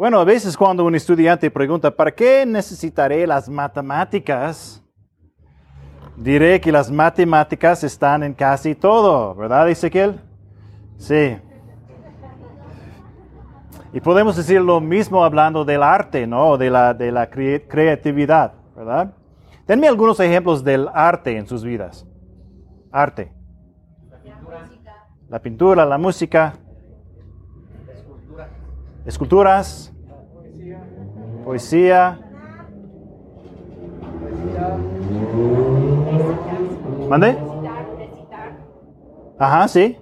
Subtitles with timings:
[0.00, 4.82] Bueno, a veces cuando un estudiante pregunta, ¿para qué necesitaré las matemáticas?
[6.16, 10.18] Diré que las matemáticas están en casi todo, ¿verdad, Ezequiel?
[10.96, 11.36] Sí.
[13.92, 16.56] Y podemos decir lo mismo hablando del arte, ¿no?
[16.56, 19.14] De la, de la creatividad, ¿verdad?
[19.66, 22.06] Denme algunos ejemplos del arte en sus vidas.
[22.90, 23.34] Arte.
[25.28, 26.54] La pintura, la música.
[29.10, 29.92] Esculturas.
[31.44, 32.20] Poesía.
[37.08, 37.36] ¿Mande?
[39.36, 39.98] Ajá, sí.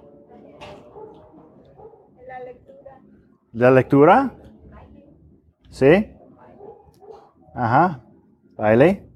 [3.51, 4.31] La lectura.
[5.71, 6.15] Sí.
[7.55, 8.03] Ajá.
[8.57, 9.09] Baile.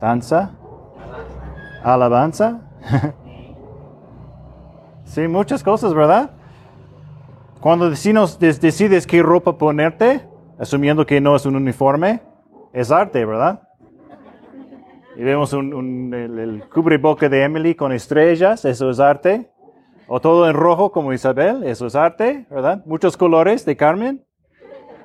[0.00, 0.58] Danza.
[1.84, 2.60] Alabanza.
[5.04, 6.41] sí, muchas cosas, ¿verdad?
[7.62, 10.26] Cuando decides, qué ropa ponerte,
[10.58, 12.20] asumiendo que no es un uniforme,
[12.72, 13.62] es arte, ¿verdad?
[15.16, 19.48] Y vemos un, el, el cubreboca de Emily con estrellas, eso es arte.
[20.08, 22.82] O todo en rojo como Isabel, eso es arte, ¿verdad?
[22.84, 24.24] Muchos colores de Carmen.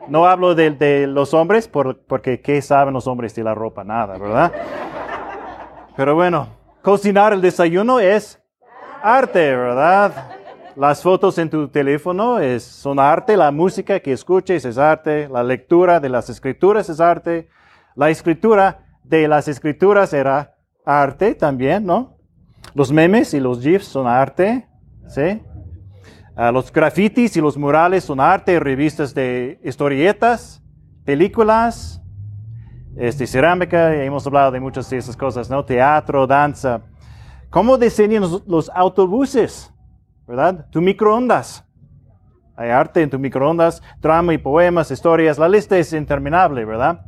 [0.07, 3.83] No hablo de, los hombres porque ¿qué saben los hombres de la ropa?
[3.83, 4.51] Nada, ¿verdad?
[5.95, 6.47] Pero bueno,
[6.81, 8.41] cocinar el desayuno es
[9.03, 10.36] arte, ¿verdad?
[10.77, 15.43] Las fotos en tu teléfono es, son arte, la música que escuches es arte, la
[15.43, 17.49] lectura de las escrituras es arte,
[17.95, 20.53] la escritura de las escrituras era
[20.85, 22.19] arte también, ¿no?
[22.75, 24.67] Los memes y los GIFs son arte,
[25.07, 25.41] ¿sí?
[26.35, 30.61] Ah, los grafitis y los murales son arte, revistas de historietas,
[31.03, 32.03] películas,
[32.97, 35.65] este, cerámica, hemos hablado de muchas de esas cosas, ¿no?
[35.65, 36.83] Teatro, danza.
[37.49, 39.73] ¿Cómo diseñan los, autobuses?
[40.27, 40.67] ¿Verdad?
[40.69, 41.63] Tu microondas.
[42.57, 47.05] Hay arte en tu microondas, drama y poemas, historias, la lista es interminable, ¿verdad?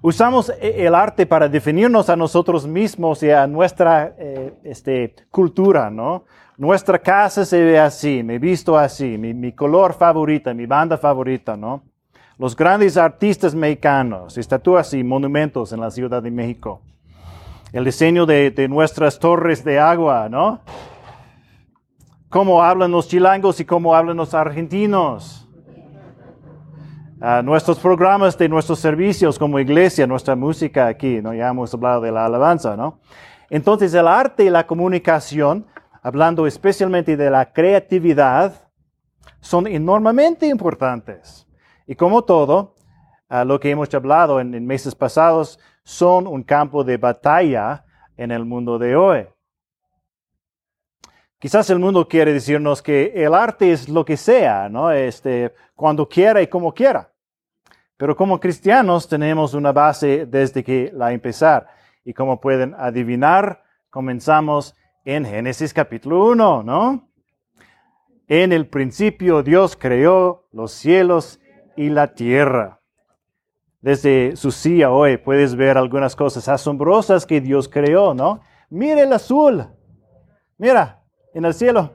[0.00, 5.90] Usamos e, el arte para definirnos a nosotros mismos y a nuestra eh, este, cultura,
[5.90, 6.24] ¿no?
[6.56, 11.82] Nuestra casa se ve así, me visto así, mi, color favorita, mi banda favorita, ¿no?
[12.38, 16.80] Los grandes artistas mexicanos, estatuas y monumentos en la Ciudad de México.
[17.72, 20.60] El diseño de nuestras torres de agua, ¿no?
[22.28, 25.48] Cómo hablan los chilangos y cómo hablan los argentinos.
[27.42, 31.34] nuestros programas de nuestros servicios como iglesia, nuestra música aquí, ¿no?
[31.34, 33.00] Ya hemos hablado de la alabanza, ¿no?
[33.50, 35.66] Entonces el arte y la comunicación
[36.02, 38.70] hablando especialmente de la creatividad,
[39.40, 41.46] son enormemente importantes.
[41.86, 42.74] Y como todo,
[43.44, 47.84] lo que hemos hablado en, meses pasados, son un campo de batalla
[48.16, 49.26] en el mundo de hoy.
[51.38, 54.90] Quizás el mundo quiere decirnos que el arte es lo que sea, ¿no?
[54.90, 57.12] Este, cuando quiera y como quiera.
[57.96, 61.68] Pero como cristianos tenemos una base desde que la empezar.
[62.04, 67.08] Y como pueden adivinar, comenzamos en Génesis capítulo 1, ¿no?
[68.26, 71.40] En el principio Dios creó los cielos
[71.76, 72.80] y la tierra.
[73.80, 78.40] Desde su silla hoy puedes ver algunas cosas asombrosas que Dios creó, ¿no?
[78.70, 79.66] Mira el azul.
[80.56, 81.04] Mira,
[81.34, 81.92] en el cielo,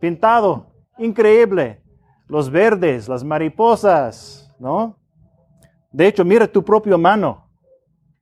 [0.00, 0.66] pintado,
[0.98, 1.82] increíble.
[2.26, 4.96] Los verdes, las mariposas, ¿no?
[5.90, 7.48] De hecho, mira tu propia mano.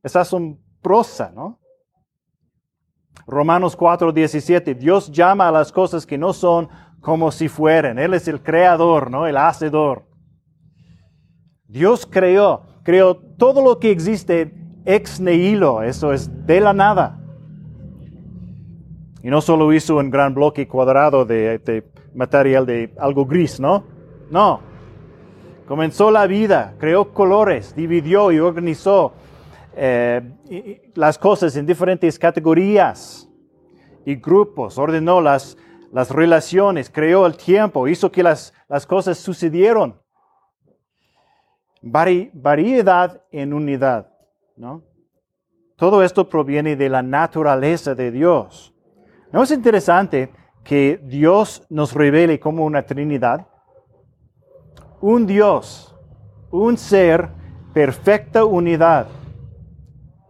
[0.02, 1.58] Es asombrosa, ¿no?
[3.26, 4.74] Romanos 4, 17.
[4.74, 6.69] Dios llama a las cosas que no son
[7.00, 7.98] como si fueran.
[7.98, 9.26] Él es el creador, ¿no?
[9.26, 10.06] El hacedor.
[11.66, 14.54] Dios creó, creó todo lo que existe
[14.86, 17.17] ex nihilo, eso es de la nada.
[19.28, 21.84] Y no solo hizo un gran bloque cuadrado de,
[22.14, 23.84] material de algo gris, ¿no?
[24.30, 24.62] No.
[25.66, 29.12] Comenzó la vida, creó colores, dividió y organizó
[29.76, 33.28] eh, las cosas en diferentes categorías
[34.06, 35.58] y grupos, ordenó las,
[35.92, 40.00] las relaciones, creó el tiempo, hizo que las, las cosas sucedieron.
[41.82, 44.10] variedad en unidad,
[44.56, 44.84] ¿no?
[45.76, 48.74] Todo esto proviene de la naturaleza de Dios.
[49.32, 50.30] ¿No es interesante
[50.64, 53.46] que Dios nos revele como una Trinidad?
[55.00, 55.94] Un Dios,
[56.50, 57.30] un ser,
[57.72, 59.06] perfecta unidad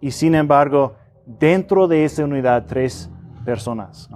[0.01, 3.11] y sin embargo, dentro de esa unidad, tres
[3.45, 4.09] personas.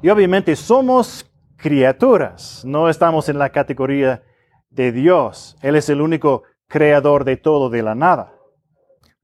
[0.00, 4.22] Y obviamente somos criaturas, no estamos en la categoría
[4.70, 5.56] de Dios.
[5.60, 8.32] Él es el único creador de todo de la nada.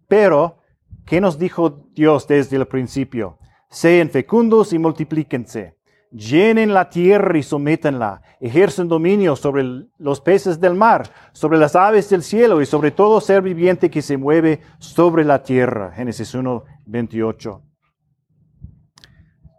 [0.09, 0.59] Pero,
[1.05, 3.39] ¿qué nos dijo Dios desde el principio?
[3.71, 5.77] Sean fecundos y multiplíquense.
[6.11, 9.65] llenen la tierra y sométanla, ejercen dominio sobre
[9.99, 14.01] los peces del mar, sobre las aves del cielo y sobre todo ser viviente que
[14.01, 15.91] se mueve sobre la tierra.
[15.91, 17.63] Génesis 1, 28.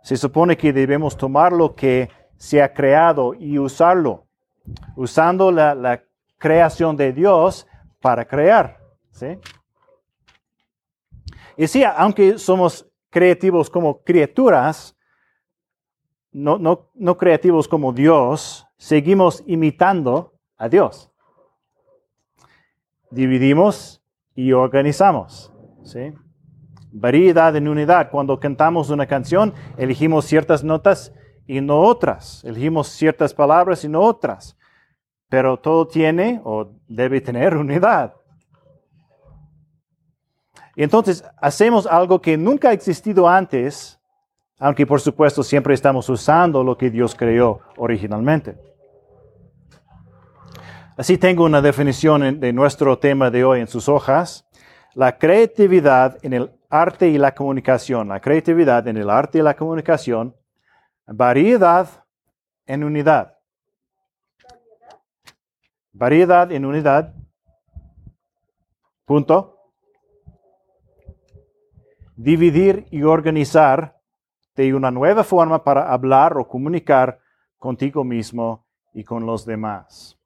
[0.03, 4.27] Se supone que debemos tomar lo que se ha creado y usarlo,
[4.95, 6.03] usando la, la
[6.38, 7.68] creación de Dios
[8.01, 8.77] para crear.
[9.12, 9.38] ¿sí?
[11.57, 14.96] Y sí, aunque somos creativos como criaturas,
[16.31, 21.10] no, no, no creativos como Dios, seguimos imitando a Dios.
[23.10, 24.04] Dividimos
[24.36, 25.54] y organizamos.
[25.84, 26.13] ¿sí?
[26.92, 28.12] Variedad en unidad.
[28.12, 31.13] Cuando cantamos una canción, elegimos ciertas notas
[31.48, 32.44] y no otras.
[32.44, 34.58] Elegimos ciertas palabras y no otras.
[35.30, 38.13] Pero todo tiene o debe tener unidad.
[40.75, 44.00] Y entonces hacemos algo que nunca ha existido antes,
[44.60, 48.57] aunque por supuesto siempre estamos usando lo que Dios creó originalmente.
[50.98, 54.45] Así tengo una definición de nuestro tema de hoy en sus hojas.
[54.94, 58.10] La creatividad en el arte y la comunicación.
[58.10, 60.36] La creatividad en el arte y la comunicación.
[61.06, 61.88] Variedad
[62.66, 63.38] en unidad.
[65.92, 67.13] Variedad en unidad.
[69.06, 69.55] Punto
[72.15, 74.00] dividir y organizar
[74.56, 77.19] de una nueva forma para hablar o comunicar
[77.57, 80.17] contigo mismo y con los demás.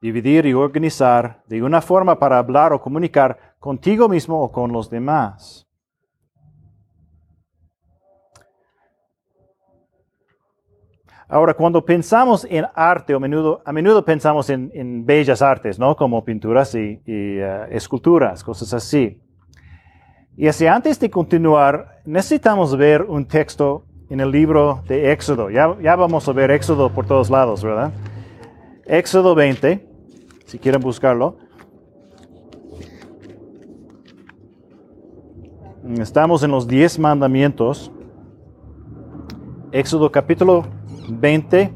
[0.00, 4.90] Dividir y organizar de una forma para hablar o comunicar contigo mismo o con los
[4.90, 5.69] demás.
[11.32, 15.94] Ahora, cuando pensamos en arte, a menudo, a menudo pensamos en, bellas artes, ¿no?
[15.94, 19.22] Como pinturas y, eh, esculturas, cosas así.
[20.36, 25.50] Y así, antes de continuar, necesitamos ver un texto en el libro de Éxodo.
[25.50, 27.92] Ya, vamos a ver Éxodo por todos lados, ¿verdad?
[28.84, 29.86] Éxodo 20,
[30.46, 31.36] si quieren buscarlo.
[36.00, 37.92] Estamos en los 10 mandamientos.
[39.70, 41.72] Éxodo capítulo 20.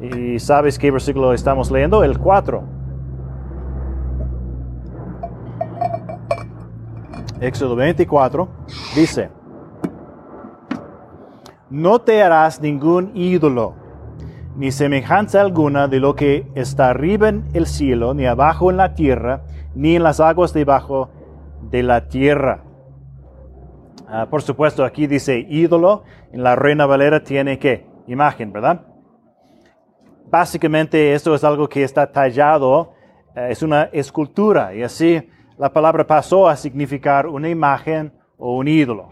[0.00, 2.02] ¿Y sabes qué versículo estamos leyendo?
[2.02, 2.80] El 4.
[7.40, 8.48] Éxodo 24
[8.94, 9.30] dice,
[11.70, 13.74] no te harás ningún ídolo,
[14.56, 18.94] ni semejanza alguna de lo que está arriba en el cielo, ni abajo en la
[18.94, 19.44] tierra,
[19.74, 21.08] ni en las aguas debajo
[21.70, 22.64] de la tierra.
[24.06, 26.02] Ah, por supuesto, aquí dice ídolo,
[26.32, 28.86] en la Reina Valera tiene que imagen, ¿verdad?
[30.28, 32.92] Básicamente esto es algo que está tallado,
[33.34, 35.28] eh, es una escultura y así
[35.58, 39.08] la palabra pasó a significar una imagen o un ídolo.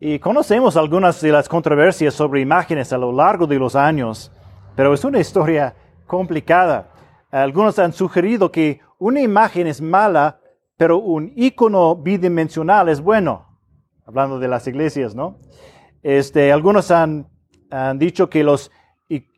[0.00, 4.30] Y conocemos algunas de las controversias sobre imágenes a lo largo de los años,
[4.76, 5.74] pero es una historia
[6.06, 6.90] complicada.
[7.32, 10.40] Algunos han sugerido que una imagen es mala,
[10.76, 13.47] pero un icono bidimensional es bueno
[14.08, 15.38] hablando de las iglesias, ¿no?
[16.02, 17.28] Este, algunos han,
[17.70, 18.72] han dicho que los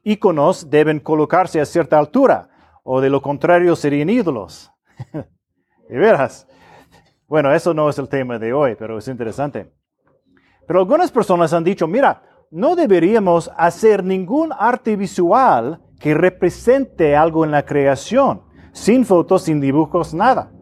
[0.04, 2.48] íconos deben colocarse a cierta altura,
[2.84, 4.70] o de lo contrario serían ídolos.
[5.88, 6.46] de veras.
[7.26, 9.72] Bueno, eso no es el tema de hoy, pero es interesante.
[10.68, 17.44] Pero algunas personas han dicho, mira, no deberíamos hacer ningún arte visual que represente algo
[17.44, 20.52] en la creación, sin fotos, sin dibujos, nada.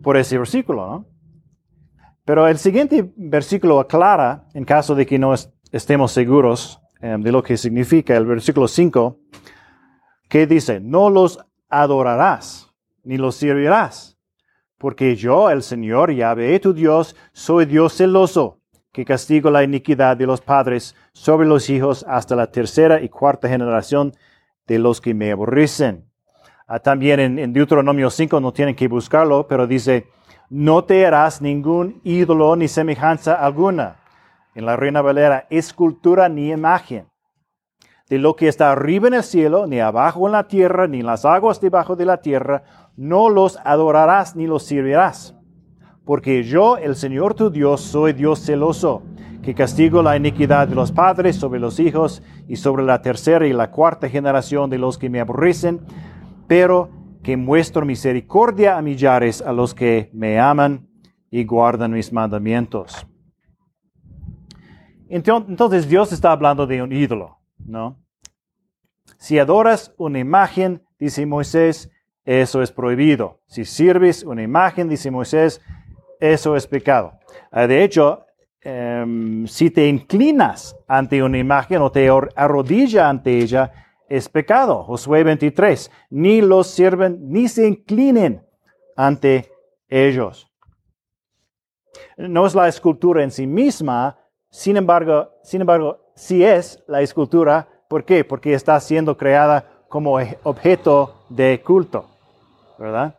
[0.00, 1.09] Por ese versículo, ¿no?
[2.30, 5.34] Pero el siguiente versículo aclara, en caso de que no
[5.72, 9.18] estemos seguros em, de lo que significa, el versículo 5,
[10.28, 12.72] que dice, no los adorarás,
[13.02, 14.16] ni los servirás,
[14.78, 18.60] porque yo, el Señor, Yahvé, tu Dios, soy Dios celoso,
[18.92, 23.48] que castigo la iniquidad de los padres sobre los hijos hasta la tercera y cuarta
[23.48, 24.12] generación
[24.68, 26.04] de los que me aborrecen.
[26.68, 30.06] Ah, también en, en Deuteronomio 5, no tienen que buscarlo, pero dice,
[30.50, 33.96] no te harás ningún ídolo ni semejanza alguna.
[34.54, 37.06] En la Reina Valera, escultura ni imagen
[38.10, 41.06] de lo que está arriba en el cielo, ni abajo en la tierra, ni en
[41.06, 42.64] las aguas debajo de la tierra,
[42.96, 45.36] no los adorarás ni los servirás.
[46.04, 49.02] Porque yo, el Señor tu Dios, soy Dios celoso,
[49.42, 53.52] que castigo la iniquidad de los padres sobre los hijos y sobre la tercera y
[53.52, 55.80] la cuarta generación de los que me aborrecen,
[56.48, 56.90] pero
[57.36, 60.88] muestro misericordia a millares a los que me aman
[61.30, 63.06] y guardan mis mandamientos.
[65.08, 67.98] Entonces Dios está hablando de un ídolo, ¿no?
[69.18, 71.90] Si adoras una imagen, dice Moisés,
[72.24, 73.40] eso es prohibido.
[73.46, 75.60] Si sirves una imagen, dice Moisés,
[76.20, 77.18] eso es pecado.
[77.50, 78.24] Ah, de hecho,
[78.60, 83.72] em, si te inclinas ante una imagen o te arrodilla ante ella,
[84.10, 84.82] es pecado.
[84.82, 85.90] Josué 23.
[86.10, 88.44] Ni los sirven, ni se inclinen
[88.96, 89.50] ante
[89.88, 90.50] ellos.
[92.18, 94.18] No es la escultura en sí misma,
[94.50, 97.68] sin embargo, sin embargo, sí es la escultura.
[97.88, 98.24] ¿Por qué?
[98.24, 102.10] Porque está siendo creada como objeto de culto,
[102.78, 103.16] ¿verdad?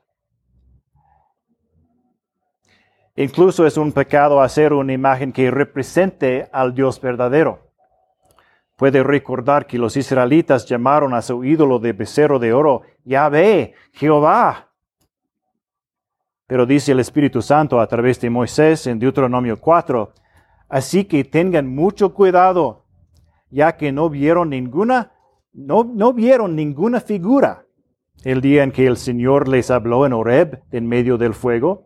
[3.16, 7.71] Incluso es un pecado hacer una imagen que represente al Dios verdadero.
[8.82, 14.72] Puede recordar que los israelitas llamaron a su ídolo de becerro de oro, Yahvé, Jehová.
[16.48, 20.14] Pero dice el Espíritu Santo a través de Moisés en Deuteronomio 4,
[20.68, 22.88] así que tengan mucho cuidado,
[23.52, 25.12] ya que no vieron ninguna,
[25.54, 27.68] no, no vieron ninguna figura
[28.24, 31.86] el día en que el Señor les habló en Horeb en medio del fuego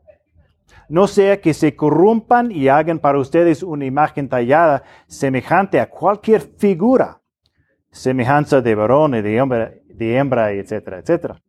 [0.89, 6.41] no sea que se corrompan y hagan para ustedes una imagen tallada semejante a cualquier
[6.41, 7.21] figura,
[7.91, 11.41] semejanza de varón y de hembra, de hembra etcétera, etcétera.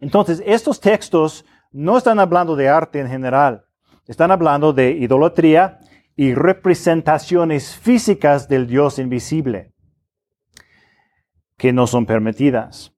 [0.00, 3.64] Entonces, estos textos no están hablando de arte en general,
[4.06, 5.78] están hablando de idolatría
[6.16, 9.72] y representaciones físicas del Dios invisible
[11.56, 12.94] que no son permitidas.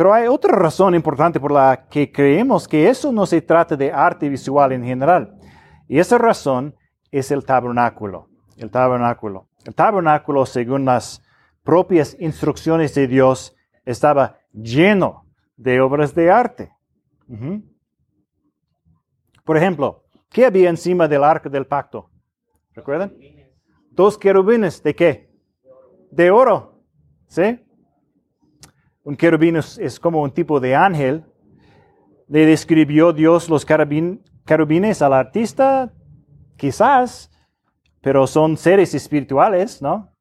[0.00, 3.92] Pero hay otra razón importante por la que creemos que eso no se trata de
[3.92, 5.38] arte visual en general.
[5.88, 6.74] Y esa razón
[7.10, 8.26] es el tabernáculo.
[8.56, 9.48] El tabernáculo.
[9.62, 11.22] El tabernáculo, según las
[11.62, 13.54] propias instrucciones de Dios,
[13.84, 15.26] estaba lleno
[15.58, 16.72] de obras de arte.
[19.44, 22.08] Por ejemplo, ¿qué había encima del arca del pacto?
[22.72, 23.12] ¿Recuerdan?
[23.90, 24.82] Dos querubines.
[24.82, 25.30] ¿De qué?
[26.10, 26.80] De oro.
[27.26, 27.60] ¿Sí?
[29.10, 31.24] Un querubín es, como un tipo de ángel.
[32.28, 35.92] ¿Le describió Dios los querubines al artista?
[36.56, 37.28] Quizás,
[38.02, 40.12] pero son seres espirituales, ¿no?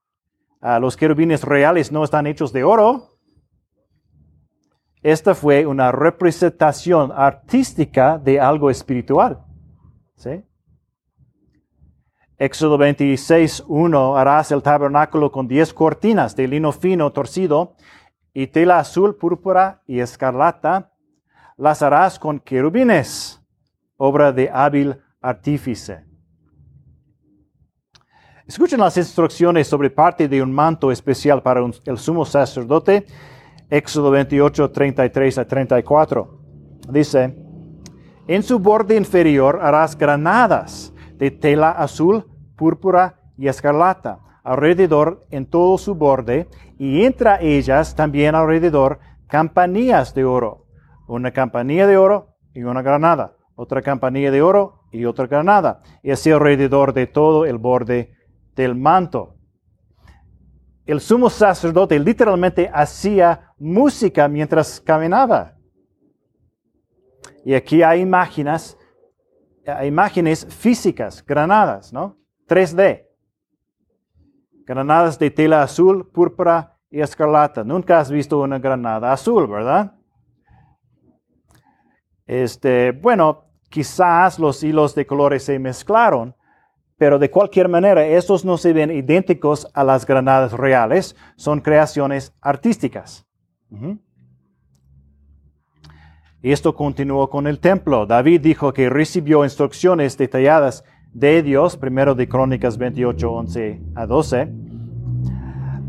[0.60, 3.10] Ah, los querubines reales no están hechos de oro.
[5.03, 9.46] Esta fue una representación artística de algo espiritual.
[10.15, 10.43] ¿Sí?
[12.39, 17.75] Éxodo 26, 1, harás el tabernáculo con diez cortinas de lino fino torcido
[18.39, 20.93] y tela azul, púrpura y escarlata,
[21.58, 23.43] las harás con querubines,
[23.98, 26.05] obra de hábil artífice.
[28.48, 33.05] Escuchen las instrucciones sobre parte de un manto especial para el sumo sacerdote,
[33.69, 36.39] Éxodo 28, 33 a 34.
[36.91, 37.36] Dice,
[38.25, 45.77] en su borde inferior harás granadas de tela azul, púrpura y escarlata alrededor en todo
[45.77, 50.65] su borde, y entre ellas también alrededor campanillas de oro.
[51.08, 53.36] Una campanilla de oro y una granada.
[53.55, 55.81] Otra campanilla de oro y otra granada.
[56.01, 58.13] Y así alrededor de todo el borde
[58.55, 59.36] del manto.
[60.86, 65.55] El sumo sacerdote literalmente hacía música mientras caminaba.
[67.46, 68.77] Y aquí hay imágenes,
[69.84, 72.17] imágenes físicas, granadas, ¿no?
[72.48, 73.09] 3D
[74.70, 77.64] granadas de tela azul, púrpura y escarlata.
[77.64, 79.96] Nunca has visto una granada azul, ¿verdad?
[82.28, 86.36] Este, bueno, quizás los hilos de colores se mezclaron,
[86.98, 92.36] pero de cualquier manera, estos no se ven idénticos a las granadas reales, son creaciones
[92.40, 93.26] artísticas.
[96.44, 98.06] Y esto continuó con el templo.
[98.06, 104.54] David dijo que recibió instrucciones detalladas de Dios, primero de Crónicas 28, 11 a 12.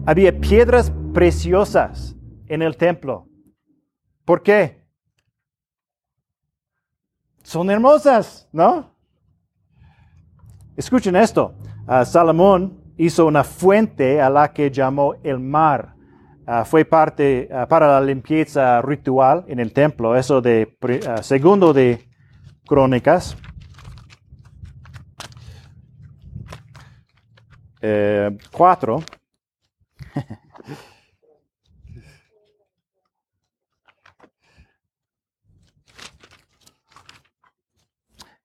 [0.06, 3.26] Había piedras preciosas en el templo.
[4.24, 4.80] ¿Por qué?
[7.42, 8.94] Son hermosas, ¿no?
[10.76, 11.54] Escuchen esto.
[11.86, 15.94] Ah, Salomón hizo una fuente a la que llamó el mar.
[16.46, 20.16] Ah, fue parte ah, para la limpieza ritual en el templo.
[20.16, 20.76] Eso de
[21.22, 22.08] segundo de
[22.66, 23.36] Crónicas.
[27.82, 29.02] Eh, cuatro.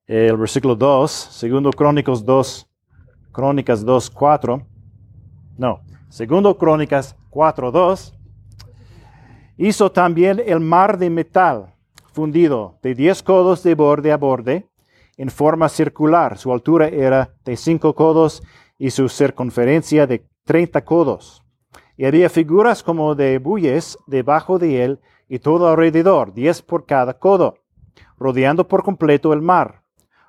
[0.07, 2.69] El versículo 2, segundo Crónicas 2,
[3.31, 4.67] Crónicas 2, 4.
[5.57, 8.13] No, segundo Crónicas 4, 2.
[9.57, 11.73] Hizo también el mar de metal
[12.13, 14.69] fundido de 10 codos de borde a borde
[15.17, 16.37] en forma circular.
[16.37, 18.43] Su altura era de 5 codos
[18.77, 21.43] y su circunferencia de 30 codos.
[21.97, 27.17] Y había figuras como de bueyes debajo de él y todo alrededor, diez por cada
[27.17, 27.59] codo,
[28.17, 29.81] rodeando por completo el mar.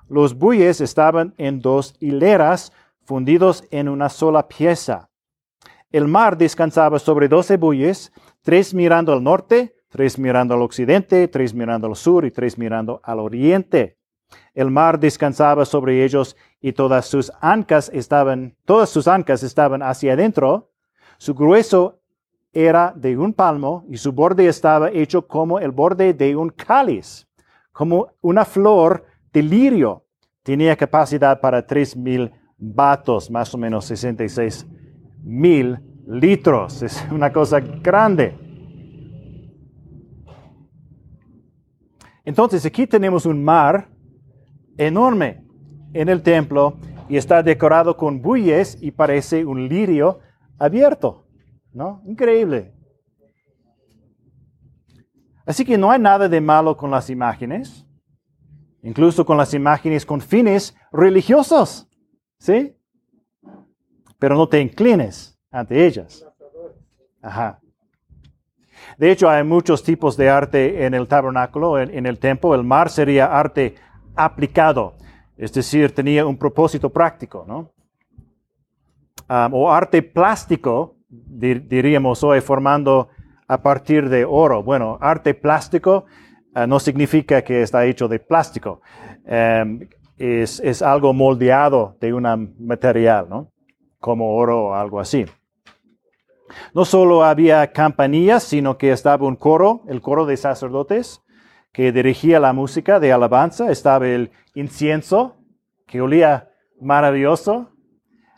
[0.09, 2.71] Los bueyes estaban en dos hileras,
[3.03, 5.09] fundidos en una sola pieza.
[5.91, 8.11] El mar descansaba sobre doce bueyes,
[8.41, 13.01] tres mirando al norte, tres mirando al occidente, tres mirando al sur y tres mirando
[13.03, 13.96] al oriente.
[14.57, 20.13] El mar descansaba sobre ellos y todas sus ancas estaban, todas sus ancas estaban hacia
[20.13, 20.71] adentro.
[21.19, 21.99] Su grueso
[22.51, 27.27] era de un palmo y su borde estaba hecho como el borde de un cáliz,
[27.71, 30.03] como una flor de lirio.
[30.41, 34.65] Tenía capacidad para tres mil vatos, más o menos 66
[35.21, 36.81] mil litros.
[36.81, 38.35] Es una cosa grande.
[42.25, 43.95] Entonces aquí tenemos un mar
[44.77, 45.43] enorme
[45.93, 46.77] en el templo
[47.09, 50.19] y está decorado con bueyes y parece un lirio
[50.57, 51.25] abierto.
[51.73, 52.01] ¿No?
[52.05, 52.73] Increíble.
[55.45, 57.85] Así que no hay nada de malo con las imágenes,
[58.81, 61.87] incluso con las imágenes con fines religiosos.
[62.39, 62.75] ¿Sí?
[64.19, 66.25] Pero no te inclines ante ellas.
[67.21, 67.59] Ajá.
[68.97, 72.55] De hecho, hay muchos tipos de arte en el tabernáculo, en, el templo.
[72.55, 73.75] El mar sería arte
[74.17, 74.95] aplicado,
[75.37, 77.71] es decir, tenía un propósito práctico, ¿no?
[79.29, 83.09] o arte plástico, diríamos hoy, formando
[83.47, 84.63] a partir de oro.
[84.63, 86.05] Bueno, arte plástico
[86.53, 88.81] ah, no significa que está hecho de plástico.
[89.25, 93.51] Em, es, es, algo moldeado de un material, ¿no?
[93.99, 95.25] Como oro o algo así.
[96.73, 101.21] No solo había campanillas, sino que estaba un coro, el coro de sacerdotes,
[101.71, 103.71] que dirigía la música de alabanza.
[103.71, 105.37] Estaba el incienso,
[105.85, 107.71] que olía maravilloso.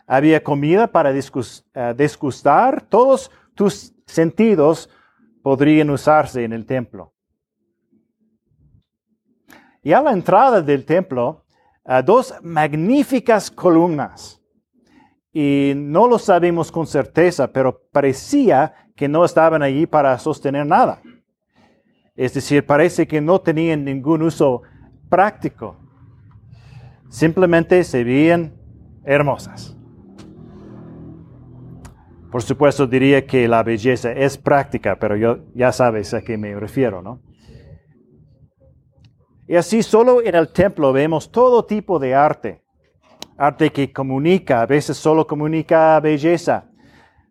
[0.06, 2.82] Había comida para eh, disgustar.
[2.82, 4.90] Todos tus sentidos
[5.42, 7.14] podrían usarse en el templo.
[9.82, 11.44] Y a la entrada del templo,
[11.84, 14.40] eh, dos magníficas columnas
[15.32, 21.00] y no lo sabemos con certeza, pero parecía que no estaban allí para sostener nada.
[22.16, 24.62] Es decir, parece que no tenían ningún uso
[25.08, 25.76] práctico.
[27.08, 28.54] Simplemente se veían
[29.04, 29.76] hermosas.
[32.30, 36.54] Por supuesto diría que la belleza es práctica, pero yo ya sabes a qué me
[36.54, 37.20] refiero, ¿no?
[39.48, 42.62] Y así solo en el templo vemos todo tipo de arte
[43.40, 46.69] arte que comunica, a veces solo comunica belleza.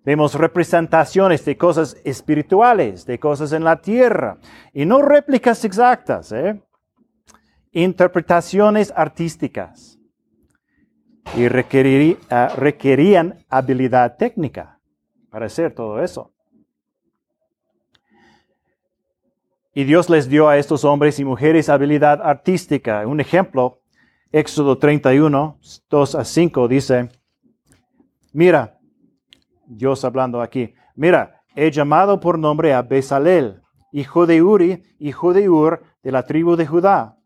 [0.10, 4.40] Vemos representaciones de cosas espirituales, de cosas en la tierra,
[4.74, 6.60] y no réplicas exactas, ¿eh?
[7.74, 10.00] interpretaciones artísticas.
[11.38, 14.80] Y ah, requerían habilidad técnica
[15.30, 16.34] para hacer todo eso.
[19.76, 23.06] Y Dios les dio a estos hombres y mujeres habilidad artística.
[23.06, 23.84] Un ejemplo
[24.32, 27.10] Éxodo 31, 2 a 5 dice,
[28.34, 28.79] mira,
[29.70, 35.48] Dios hablando aquí, mira, he llamado por nombre a Bezalel, hijo de Uri, hijo de
[35.48, 37.18] Ur, de la tribu de Judá,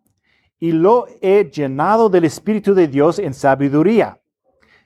[0.59, 4.21] y lo he llenado del Espíritu de Dios en sabiduría,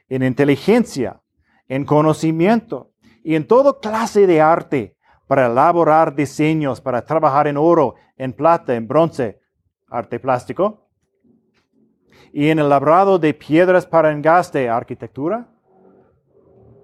[0.08, 1.22] en inteligencia,
[1.68, 2.92] en conocimiento
[3.24, 4.96] y en toda clase de arte,
[5.28, 9.40] para elaborar diseños, para trabajar en oro, en plata, en bronce,
[9.90, 10.90] arte plástico,
[12.32, 15.50] y en el labrado de piedras para engaste, arquitectura,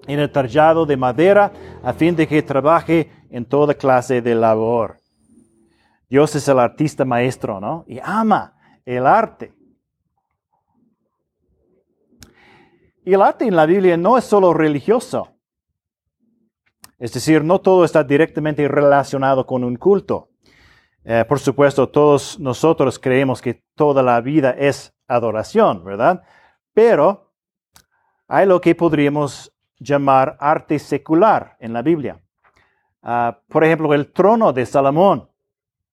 [0.07, 1.51] en el tallado de madera,
[1.83, 4.99] a fin de que trabaje en toda clase de labor.
[6.09, 7.85] Dios es el artista maestro, ¿no?
[7.87, 9.53] Y ama el arte.
[13.05, 15.29] Y el arte en la Biblia no es solo religioso.
[16.99, 20.29] Es decir, no todo está directamente relacionado con un culto.
[21.03, 26.23] Eh, por supuesto, todos nosotros creemos que toda la vida es adoración, ¿verdad?
[26.73, 27.33] Pero
[28.27, 29.52] hay lo que podríamos
[29.83, 32.19] llamar arte secular en la Biblia.
[33.01, 35.29] Ah, por ejemplo, el trono de Salomón.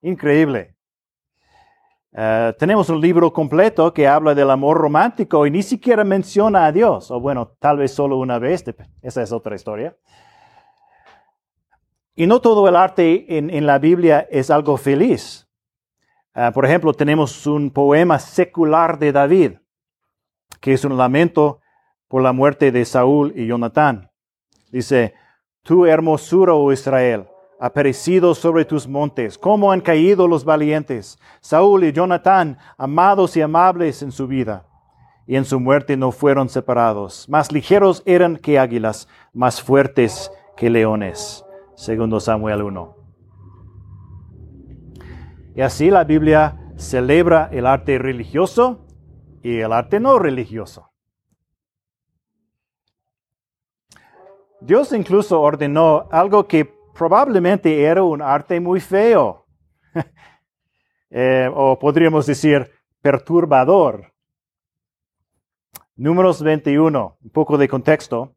[0.00, 0.76] Increíble.
[2.14, 6.72] Ah, tenemos un libro completo que habla del amor romántico y ni siquiera menciona a
[6.72, 7.10] Dios.
[7.10, 8.64] O bueno, tal vez solo una vez.
[9.02, 9.96] Esa es otra historia.
[12.14, 15.48] Y no todo el arte en, la Biblia es algo feliz.
[16.34, 19.52] Ah, por ejemplo, tenemos un poema secular de David,
[20.60, 21.59] que es un lamento
[22.10, 24.10] por la muerte de Saúl y Jonatán.
[24.72, 25.14] Dice,
[25.62, 27.28] tu hermosura, oh Israel,
[27.60, 27.70] ha
[28.34, 34.10] sobre tus montes, cómo han caído los valientes, Saúl y Jonatán, amados y amables en
[34.10, 34.66] su vida,
[35.24, 40.68] y en su muerte no fueron separados, más ligeros eran que águilas, más fuertes que
[40.68, 41.44] leones,
[41.76, 42.96] segundo Samuel 1.
[45.54, 48.84] Y así la Biblia celebra el arte religioso
[49.44, 50.89] y el arte no religioso.
[54.60, 59.46] Dios incluso ordenó algo que probablemente era un arte muy feo,
[61.10, 62.70] eh, o podríamos decir
[63.00, 64.12] perturbador.
[65.96, 68.34] Números 21, un poco de contexto.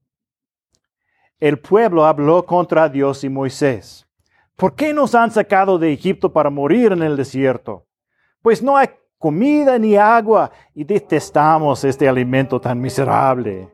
[1.39, 4.07] El pueblo habló contra Dios y Moisés.
[4.55, 7.85] ¿Por qué nos han sacado de Egipto para morir en el desierto?
[8.41, 13.69] Pues no hay comida ni agua y detestamos este alimento tan miserable.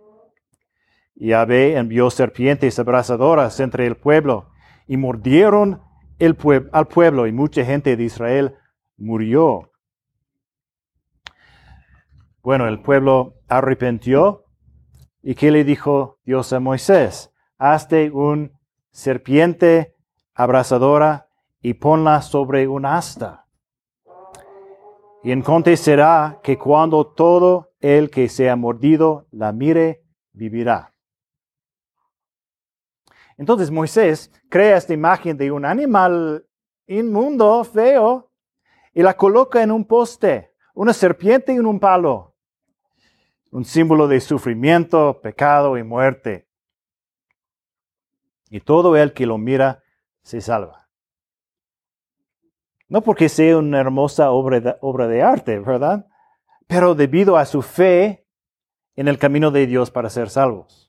[1.19, 4.51] Yahvé envió serpientes abrasadoras entre el pueblo
[4.87, 5.81] y mordieron
[6.17, 6.37] el
[6.71, 8.55] al pueblo y mucha gente de Israel
[8.97, 9.71] murió.
[12.41, 14.45] Bueno, el pueblo arrepintió
[15.21, 17.33] y ¿qué le dijo Dios a Moisés?
[17.57, 18.53] Hazte un
[18.91, 19.95] serpiente
[20.33, 21.27] abrasadora
[21.61, 23.45] y ponla sobre un asta.
[25.21, 30.93] Y acontecerá que cuando todo el que sea mordido la mire, vivirá.
[33.39, 36.45] Entonces Moisés crea esta imagen de un animal
[36.87, 38.33] inmundo, feo,
[38.93, 42.35] y la coloca en un poste, una serpiente en un palo,
[43.51, 46.49] un símbolo de sufrimiento, pecado y muerte.
[48.49, 49.83] Y todo el que lo mira
[50.21, 50.89] se salva.
[52.89, 56.07] No porque sea una hermosa obra de, obra de arte, ¿verdad?
[56.67, 58.27] Pero debido a su fe
[58.97, 60.88] en el camino de Dios para ser salvos.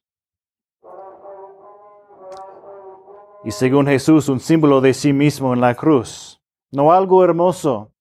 [3.44, 6.42] Y según Jesús un símbolo de sí mismo en la cruz.
[6.70, 7.92] No algo hermoso,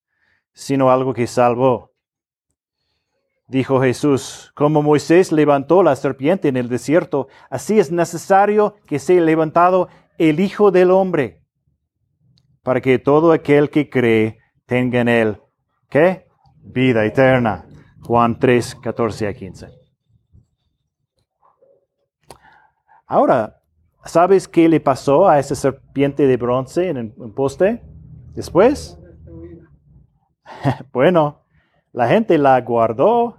[0.53, 1.91] sino algo que salvó.
[3.47, 9.21] Dijo Jesús, como Moisés levantó la serpiente en el desierto, así es necesario que sea
[9.21, 9.87] levantado
[10.19, 11.41] el Hijo del Hombre,
[12.61, 15.41] para que todo aquel que cree tenga en él,
[15.89, 16.27] ¿qué?
[16.57, 17.65] Vida eterna.
[18.03, 19.67] Juan 3, 14 a 15.
[23.07, 23.58] Ahora,
[24.09, 27.83] ¿Sabes qué le pasó a esa serpiente de bronce en el poste
[28.33, 28.97] después?
[30.91, 31.43] bueno,
[31.91, 33.37] la gente la guardó.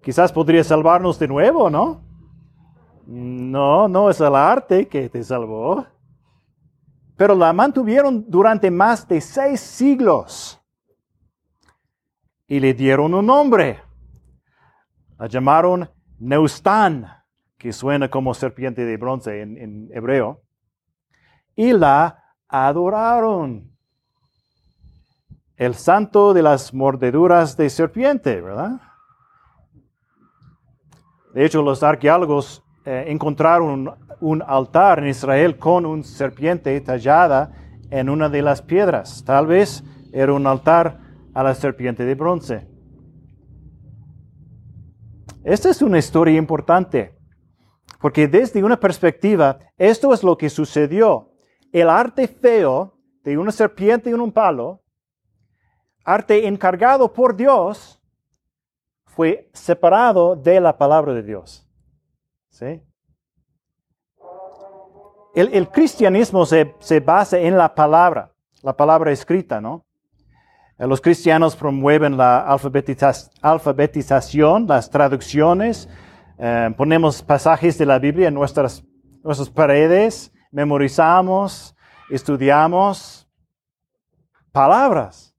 [0.00, 2.02] Quizás podría salvarnos de nuevo, ¿no?
[3.04, 5.84] No, no es el arte que te salvó.
[7.14, 10.58] Pero la mantuvieron durante más de seis siglos.
[12.46, 13.82] Y le dieron un nombre.
[15.18, 17.19] La llamaron Neustán
[17.60, 20.40] que suena como serpiente de bronce en, hebreo,
[21.54, 23.70] y la adoraron.
[25.56, 28.80] El santo de las mordeduras de serpiente, ¿verdad?
[31.34, 37.52] De hecho, los arqueólogos eh, encontraron un, altar en Israel con una serpiente tallada
[37.90, 39.22] en una de las piedras.
[39.22, 40.98] Tal vez era un altar
[41.34, 42.66] a la serpiente de bronce.
[45.44, 47.19] Esta es una historia importante.
[47.98, 51.32] Porque desde una perspectiva, esto es lo que sucedió.
[51.72, 54.82] El arte feo de una serpiente en un palo,
[56.04, 58.00] arte encargado por Dios,
[59.04, 61.66] fue separado de la palabra de Dios.
[62.48, 62.82] ¿Sí?
[65.34, 69.86] El, cristianismo se, se, basa en la palabra, la palabra escrita, ¿no?
[70.78, 75.88] Los cristianos promueven la alfabetización, las traducciones,
[76.42, 78.82] eh, ponemos pasajes de la Biblia en nuestras,
[79.22, 81.76] nuestras paredes, memorizamos,
[82.08, 83.28] estudiamos
[84.50, 85.36] palabras.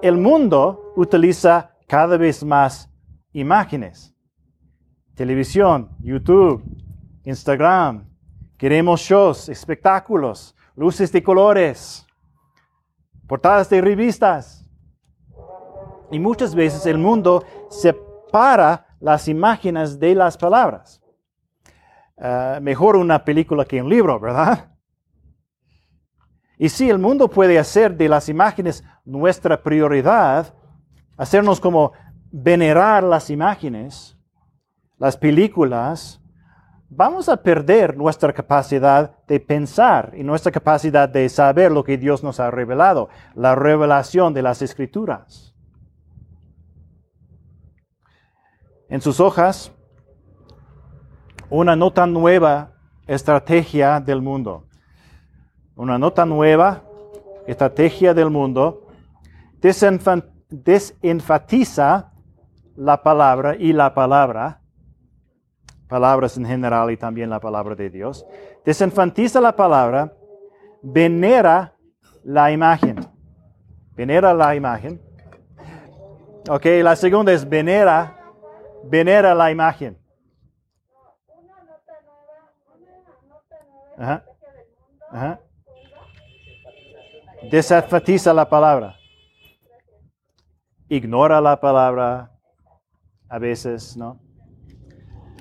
[0.00, 2.90] El mundo utiliza cada vez más
[3.34, 4.14] imágenes.
[5.14, 6.64] Televisión, YouTube,
[7.24, 8.08] Instagram.
[8.56, 12.06] Queremos shows, espectáculos, luces de colores,
[13.26, 14.66] portadas de revistas.
[16.10, 21.02] Y muchas veces el mundo se para las imágenes de las palabras.
[22.18, 24.70] Ah, mejor una película que un libro, ¿verdad?
[26.58, 30.54] Y si el mundo puede hacer de las imágenes nuestra prioridad,
[31.16, 31.92] hacernos como
[32.30, 34.16] venerar las imágenes,
[34.98, 36.22] las películas,
[36.88, 42.22] vamos a perder nuestra capacidad de pensar y nuestra capacidad de saber lo que Dios
[42.22, 45.55] nos ha revelado, la revelación de las escrituras.
[48.88, 49.72] En sus hojas
[51.48, 52.72] una nota nueva
[53.06, 54.66] estrategia del mundo.
[55.74, 56.82] Una nota nueva
[57.46, 58.86] estrategia del mundo
[60.50, 62.12] desenfatiza
[62.76, 64.60] la palabra y la palabra
[65.86, 68.26] palabras en general y también la palabra de Dios.
[68.64, 70.12] Desenfantiza la palabra,
[70.82, 71.74] venera
[72.24, 73.06] la imagen.
[73.94, 75.00] Venera la imagen.
[76.48, 78.15] Ok, la segunda es venera,
[78.88, 79.98] venera la imagen.
[83.98, 84.24] Ajá.
[85.10, 85.40] Ajá.
[87.50, 88.96] Desenfatiza la palabra.
[90.88, 92.30] Ignora la palabra
[93.28, 94.20] a veces, ¿no?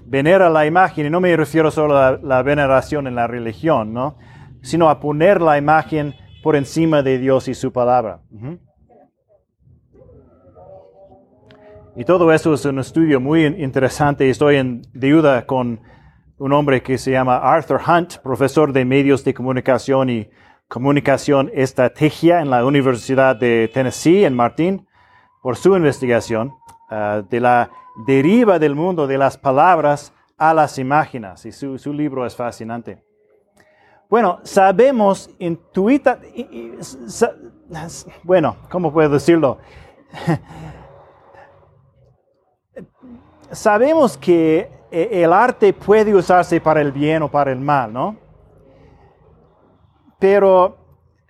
[0.05, 4.17] Venera la imagen, y no me refiero solo a la, veneración en la religión, ¿no?
[4.62, 8.21] Sino a poner la imagen por encima de Dios y su palabra.
[11.97, 14.29] Y todo eso es un estudio muy interesante.
[14.29, 15.79] Estoy en deuda con
[16.38, 20.29] un hombre que se llama Arthur Hunt, profesor de medios de comunicación y
[20.67, 24.86] comunicación estrategia en la Universidad de Tennessee en Martin,
[25.41, 26.53] por su investigación
[26.89, 27.69] ah, de la
[28.05, 31.45] deriva del mundo de las palabras a las imágenes.
[31.45, 33.05] Y su, su libro es fascinante.
[34.10, 36.19] Bueno, sabemos intuita,
[38.23, 39.60] bueno, ¿cómo puedo decirlo?
[43.51, 48.17] sabemos que eh, el arte puede usarse para el bien o para el mal, ¿no?
[50.19, 50.77] Pero,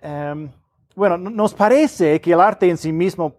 [0.00, 0.50] em,
[0.94, 3.34] bueno, nos parece que el arte en sí mismo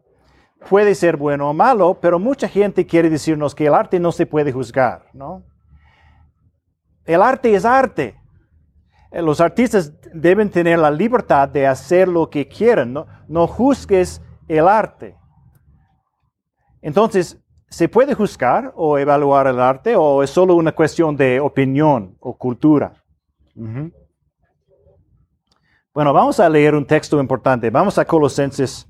[0.69, 4.25] puede ser bueno o malo, pero mucha gente quiere decirnos que el arte no se
[4.25, 5.43] puede juzgar, ¿no?
[7.05, 8.19] El arte es arte.
[9.11, 13.07] Eh, los artistas deben tener la libertad de hacer lo que quieran, ¿no?
[13.27, 15.15] No juzgues el arte.
[16.81, 22.15] Entonces, ¿Se puede juzgar o evaluar el arte o es solo una cuestión de opinión
[22.19, 22.93] o cultura?
[25.93, 27.69] Bueno, vamos a leer un texto importante.
[27.69, 28.87] Vamos a Colosenses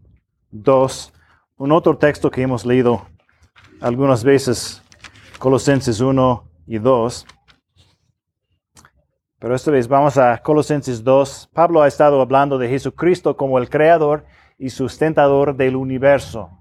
[0.51, 1.13] 2,
[1.57, 3.07] un otro texto que hemos leído
[3.81, 4.83] algunas veces,
[5.39, 7.25] Colosenses 1 y 2.
[9.39, 11.49] Pero esta vez vamos a Colosenses 2.
[11.53, 14.25] Pablo ha estado hablando de Jesucristo como el creador
[14.57, 16.51] y sustentador del universo.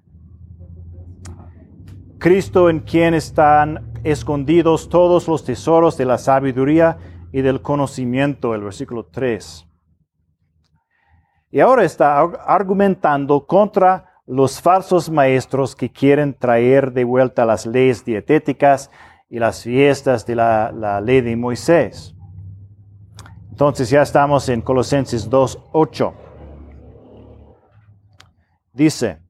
[2.18, 6.96] Cristo en quien están escondidos todos los tesoros de la sabiduría
[7.32, 9.66] y del conocimiento, el versículo 3.
[11.50, 18.04] Y ahora está argumentando contra los falsos maestros que quieren traer de vuelta las leyes
[18.04, 18.90] dietéticas
[19.28, 22.14] y las fiestas de la, la ley de Moisés.
[23.50, 26.12] Entonces ya estamos en Colosenses 2.8.
[28.72, 29.25] Dice,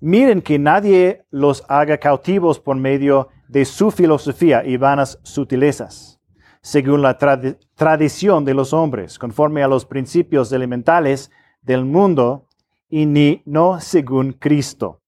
[0.00, 6.20] Miren que nadie los haga cautivos por medio de su filosofía y vanas sutilezas,
[6.60, 11.32] según la tradición de los hombres, conforme a los principios elementales
[11.62, 12.46] del mundo,
[12.88, 15.02] y ni no según Cristo.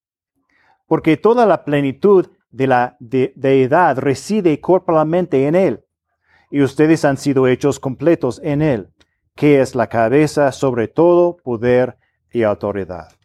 [0.87, 5.85] Porque toda la plenitud de la deidad reside corporalmente en Él,
[6.51, 8.89] y ustedes han sido hechos completos en Él,
[9.37, 11.97] que es la cabeza sobre todo poder
[12.33, 13.20] y autoridad.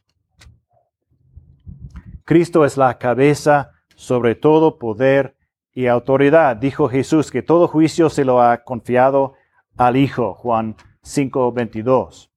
[2.26, 5.38] Cristo es la cabeza sobre todo poder
[5.74, 6.56] y autoridad.
[6.56, 9.36] Dijo Jesús que todo juicio se lo ha confiado
[9.78, 12.32] al Hijo, Juan 5:22.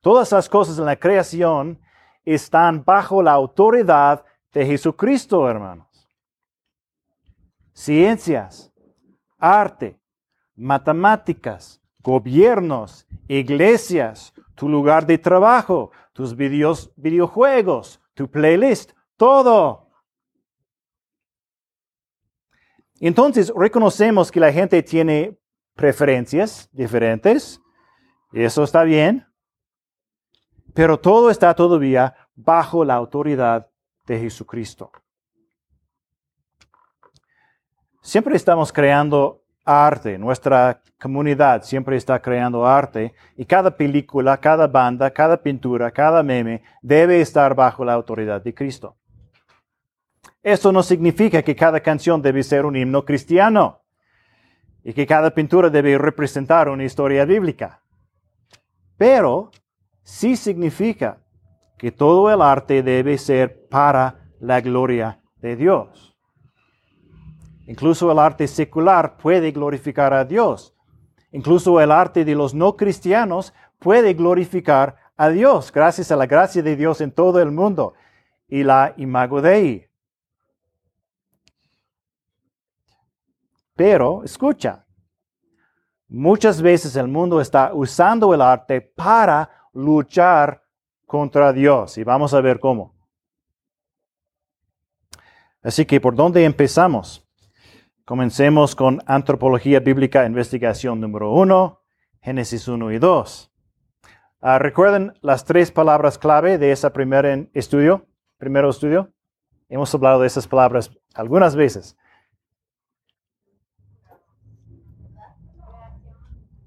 [0.00, 1.80] Todas las cosas en la creación
[2.24, 6.08] están bajo la autoridad de Jesucristo, hermanos.
[7.72, 8.72] Ciencias,
[9.38, 9.98] arte,
[10.54, 19.90] matemáticas, gobiernos, iglesias, tu lugar de trabajo, tus videos, videojuegos, tu playlist, todo.
[23.00, 25.38] Entonces reconocemos que la gente tiene
[25.74, 27.60] preferencias diferentes,
[28.32, 29.26] eso está bien,
[30.72, 33.68] pero todo está todavía bajo la autoridad
[34.06, 34.90] de Jesucristo.
[38.00, 45.10] Siempre estamos creando arte, nuestra comunidad siempre está creando arte y cada película, cada banda,
[45.10, 48.96] cada pintura, cada meme debe estar bajo la autoridad de Cristo.
[50.42, 53.80] Eso no significa que cada canción debe ser un himno cristiano
[54.82, 57.80] y que cada pintura debe representar una historia bíblica.
[58.98, 59.50] Pero
[60.02, 61.18] sí significa
[61.78, 66.13] que todo el arte debe ser para la gloria de Dios.
[67.66, 70.74] Incluso el arte secular puede glorificar a Dios.
[71.32, 76.62] Incluso el arte de los no cristianos puede glorificar a Dios, gracias a la gracia
[76.62, 77.94] de Dios en todo el mundo
[78.48, 79.88] y la imago Dei.
[83.76, 84.86] Pero, escucha,
[86.08, 90.62] muchas veces el mundo está usando el arte para luchar
[91.06, 92.94] contra Dios y vamos a ver cómo.
[95.62, 97.23] Así que, ¿por dónde empezamos?
[98.04, 101.80] Comencemos con Antropología Bíblica, investigación número uno,
[102.20, 103.50] Génesis 1 y 2.
[104.42, 108.06] Ah, ¿Recuerden las tres palabras clave de ese primer estudio?
[108.36, 109.10] Primero estudio.
[109.70, 111.96] Hemos hablado de esas palabras algunas veces.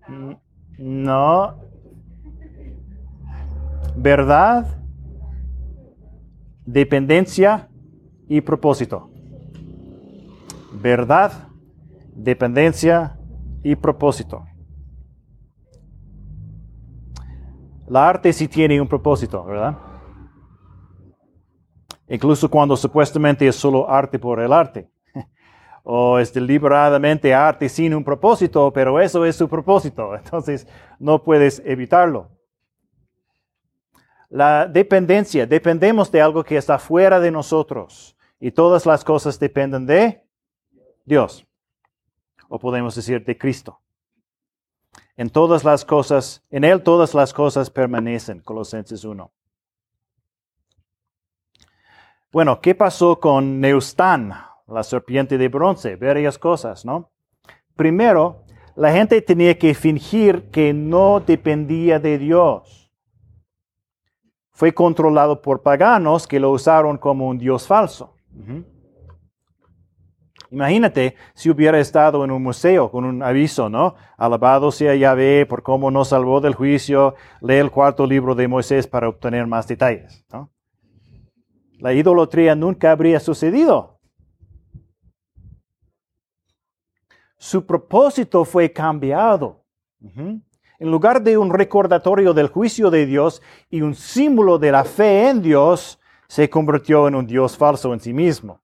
[0.08, 0.34] Mm,
[0.80, 1.62] no.
[3.96, 4.84] Verdad,
[6.66, 7.70] dependencia
[8.28, 9.12] y propósito.
[10.80, 11.48] Verdad,
[12.14, 13.18] dependencia
[13.64, 14.46] y propósito.
[17.88, 19.76] La arte sí tiene un propósito, ¿verdad?
[22.08, 24.88] Incluso cuando supuestamente es solo arte por el arte.
[25.84, 30.16] o es deliberadamente arte sin un propósito, pero eso es su propósito.
[30.24, 30.68] Entonces
[31.00, 32.30] no puedes evitarlo.
[34.30, 38.16] La dependencia, dependemos de algo que está fuera de nosotros.
[38.40, 40.27] Y todas las cosas dependen de
[41.08, 41.48] Dios.
[42.50, 43.80] O podemos decir de Cristo.
[45.16, 48.42] En todas las cosas, en Él todas las cosas permanecen.
[48.42, 49.32] Colosenses 1.
[52.30, 54.34] Bueno, ¿qué pasó con Neustán,
[54.68, 55.96] la serpiente de bronce?
[55.96, 57.10] Varias cosas, ¿no?
[57.76, 58.44] Primero,
[58.76, 62.92] la gente tenía que fingir que no dependía de Dios.
[64.52, 68.14] Fue controlado por paganos que lo usaron como un Dios falso.
[70.50, 73.96] Imagínate si hubiera estado en un museo con un aviso, ¿no?
[74.18, 78.88] Alabado sea Yahvé por cómo nos salvó del juicio, lee el cuarto libro de Moisés
[78.88, 80.26] para obtener más detalles.
[81.80, 84.00] La idolatría nunca habría sucedido.
[87.38, 89.64] Su propósito fue cambiado.
[90.00, 95.30] En lugar de un recordatorio del juicio de Dios y un símbolo de la fe
[95.30, 98.62] en Dios, se convirtió en un Dios falso en sí mismo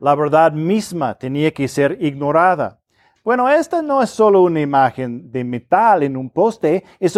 [0.00, 2.80] la verdad misma tenía que ser ignorada.
[3.26, 7.16] Bueno, esta no es solo una imagen de metal en un poste, es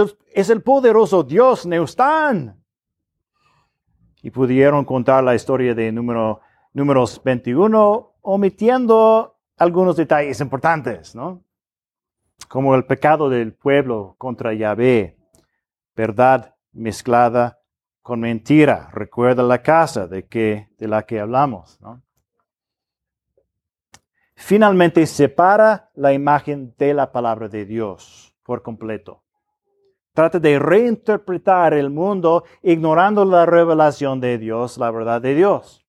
[0.49, 2.59] el, poderoso Dios Neustán.
[4.23, 6.41] Y pudieron contar la historia de número,
[6.73, 11.45] números 21, omitiendo algunos detalles importantes, ¿no?
[12.49, 15.19] Como el pecado del pueblo contra Yahvé,
[15.95, 17.59] verdad mezclada
[18.01, 18.89] con mentira.
[18.93, 22.03] Recuerda la casa de, que, de la que hablamos, ¿no?
[24.39, 29.25] Finalmente separa la imagen de la palabra de Dios por completo.
[30.15, 35.85] Trata de reinterpretar el mundo ignorando la revelación de Dios, la verdad de Dios.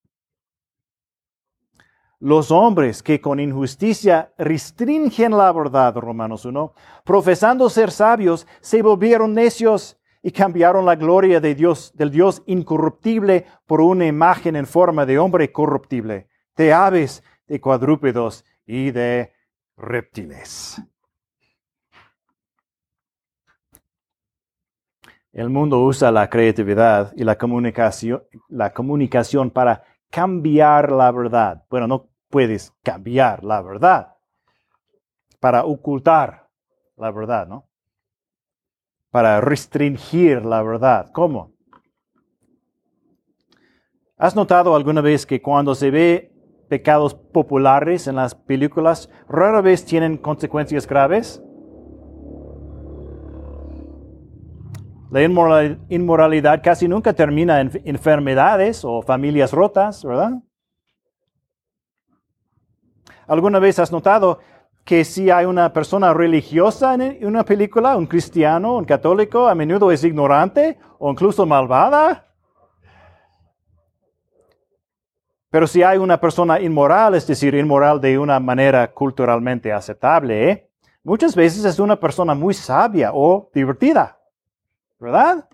[2.19, 6.73] Los hombres que con injusticia restringen la verdad, Romanos 1,
[7.05, 13.45] profesando ser sabios, se volvieron necios y cambiaron la gloria de Dios, del Dios incorruptible,
[13.67, 19.33] por una imagen en forma de hombre corruptible, de aves, de cuadrúpedos y de
[19.75, 20.81] reptiles.
[25.33, 31.65] El mundo usa la creatividad y la comunicación, la comunicación para cambiar la verdad.
[31.69, 34.15] Bueno, no puedes cambiar la verdad.
[35.39, 36.49] Para ocultar
[36.97, 37.69] la verdad, ¿no?
[39.11, 41.11] Para restringir la verdad.
[41.13, 41.53] ¿Cómo?
[44.17, 46.38] ¿Has notado alguna vez que cuando se ve
[46.69, 51.41] pecados populares en las películas rara vez tienen consecuencias graves.
[55.11, 60.33] La inmoralidad casi nunca termina en enfermedades o familias rotas, ¿verdad?
[63.27, 64.39] ¿Alguna vez has notado
[64.85, 69.91] que si hay una persona religiosa en una película, un cristiano, un católico, a menudo
[69.91, 72.28] es ignorante o incluso malvada?
[75.49, 80.69] Pero si hay una persona inmoral, es decir, inmoral de una manera culturalmente aceptable, ¿eh?
[81.03, 84.19] muchas veces es una persona muy sabia o divertida,
[84.99, 85.49] ¿verdad?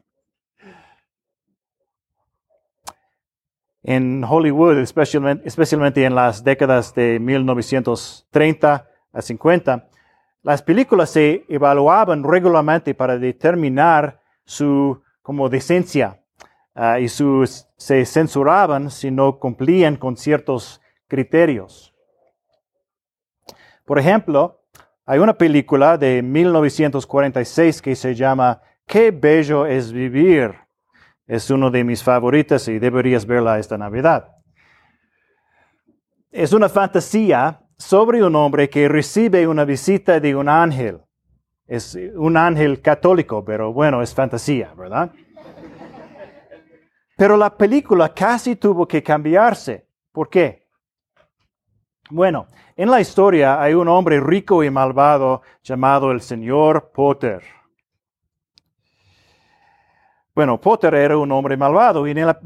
[3.83, 9.87] En Hollywood, especialmente, especialmente en las décadas de 1930 a 50,
[10.41, 16.19] las películas se evaluaban regularmente para determinar su como decencia
[16.77, 21.95] Ah, y se censuraban si no cumplían con ciertos criterios.
[23.85, 24.61] Por ejemplo,
[25.05, 30.53] hay una película de 1946 que se llama Qué bello es vivir.
[31.25, 34.35] Es uno de mis favoritas y deberías verla esta Navidad.
[36.29, 40.99] Es una fantasía sobre un hombre que recibe una visita de un ángel.
[41.67, 45.13] Es un ángel católico, pero bueno, es fantasía, ¿verdad?
[47.15, 49.87] Pero la película casi tuvo que cambiarse.
[50.11, 50.67] ¿Por qué?
[52.09, 57.41] Bueno, en la historia hay un hombre rico y malvado llamado el señor Potter.
[60.35, 62.39] Bueno, Potter era un hombre malvado y en la,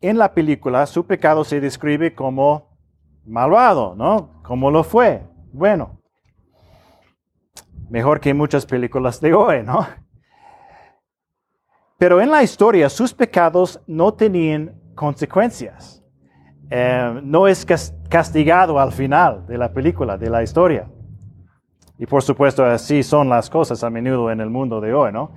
[0.00, 2.76] en la, película su pecado se describe como
[3.24, 4.42] malvado, ¿no?
[4.42, 5.22] Como lo fue.
[5.52, 6.00] Bueno,
[7.88, 9.86] mejor que muchas películas de hoy, ¿no?
[11.98, 16.02] Pero en la historia sus pecados no tenían consecuencias.
[16.70, 17.66] Eh, no es
[18.08, 20.88] castigado al final de la película, de la historia.
[21.98, 25.32] Y por supuesto así son las cosas a menudo en el mundo de hoy, ¿no?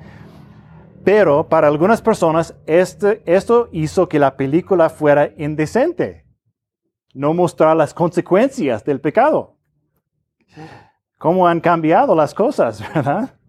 [1.03, 6.27] Pero para algunas personas este, esto hizo que la película fuera indecente.
[7.15, 9.57] No mostrar las consecuencias del pecado.
[11.17, 13.40] ¿Cómo han cambiado las cosas, verdad?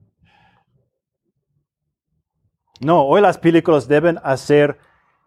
[2.84, 4.76] No, hoy las películas deben hacer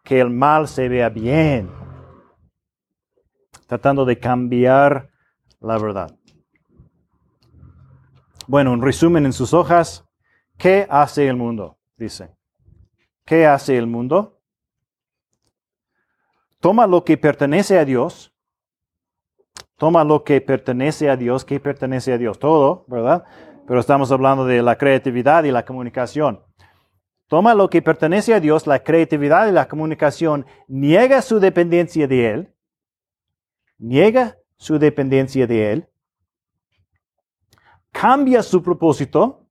[0.03, 1.71] que el mal se vea bien,
[3.65, 5.09] tratando de cambiar
[5.61, 6.13] la verdad.
[8.45, 10.05] Bueno, un resumen en sus hojas,
[10.57, 11.77] ¿qué hace el mundo?
[11.95, 12.35] dice.
[13.23, 14.41] ¿Qué hace el mundo?
[16.59, 18.33] Toma lo que pertenece a Dios.
[19.77, 21.45] Toma lo que pertenece a Dios.
[21.45, 22.37] ¿Qué pertenece a Dios?
[22.37, 23.23] Todo, ¿verdad?
[23.65, 26.41] Pero estamos hablando de la creatividad y la comunicación.
[27.27, 32.29] Toma lo que pertenece a Dios, la creatividad y la comunicación, niega su dependencia de
[32.29, 32.53] Él,
[33.77, 35.89] niega su dependencia de Él,
[37.91, 39.47] cambia su propósito,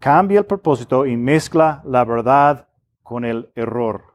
[0.00, 2.68] cambia el propósito y mezcla la verdad
[3.02, 4.14] con el error.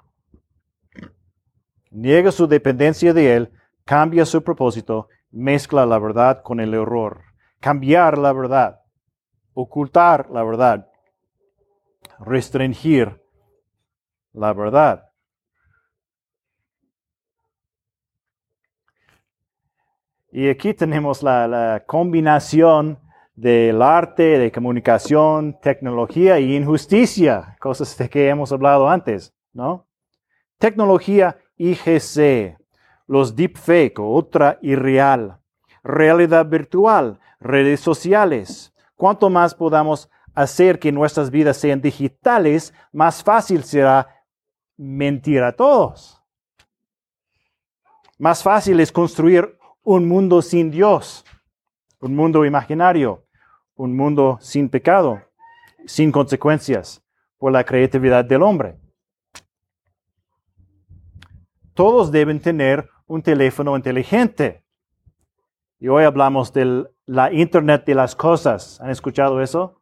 [1.90, 3.52] Niega su dependencia de Él,
[3.86, 7.22] cambia su propósito, mezcla la verdad con el error.
[7.60, 8.79] Cambiar la verdad,
[9.62, 10.90] ocultar la verdad,
[12.20, 13.22] restringir
[14.34, 15.10] la verdad.
[20.32, 23.00] Y aquí tenemos la, la combinación
[23.36, 29.88] del arte, de comunicación, tecnología y injusticia, cosas de que hemos hablado antes, ¿no?
[30.58, 32.58] Tecnología IGC,
[33.08, 35.40] los deepfake o ultra irreal,
[35.84, 38.74] realidad virtual, redes sociales.
[39.00, 44.26] Cuanto más podamos hacer que nuestras vidas sean digitales, más fácil será
[44.76, 46.22] mentir a todos.
[48.18, 51.24] Más fácil es construir un mundo sin Dios,
[52.02, 53.24] un mundo imaginario,
[53.74, 55.22] un mundo sin pecado,
[55.86, 57.02] sin consecuencias
[57.38, 58.78] por la creatividad del hombre.
[61.74, 64.62] Todos deben tener un teléfono inteligente.
[65.80, 68.80] Y hoy hablamos de la Internet de las cosas.
[68.82, 69.82] ¿Han escuchado eso?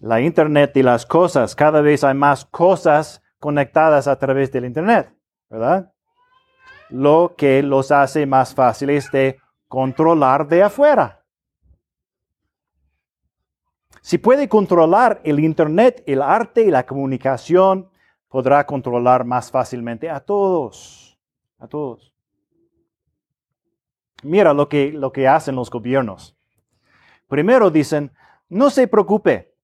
[0.00, 1.56] La Internet de las cosas.
[1.56, 5.10] Cada vez hay más cosas conectadas a través del Internet,
[5.48, 5.90] ¿verdad?
[6.90, 11.24] Lo que los hace más fáciles de controlar de afuera.
[14.02, 17.88] Si puede controlar el Internet, el arte y la comunicación,
[18.28, 21.18] podrá controlar más fácilmente a todos.
[21.58, 22.07] A todos.
[24.22, 26.36] Mira lo que, lo que hacen los gobiernos.
[27.28, 28.12] Primero dicen,
[28.48, 29.54] no se preocupe,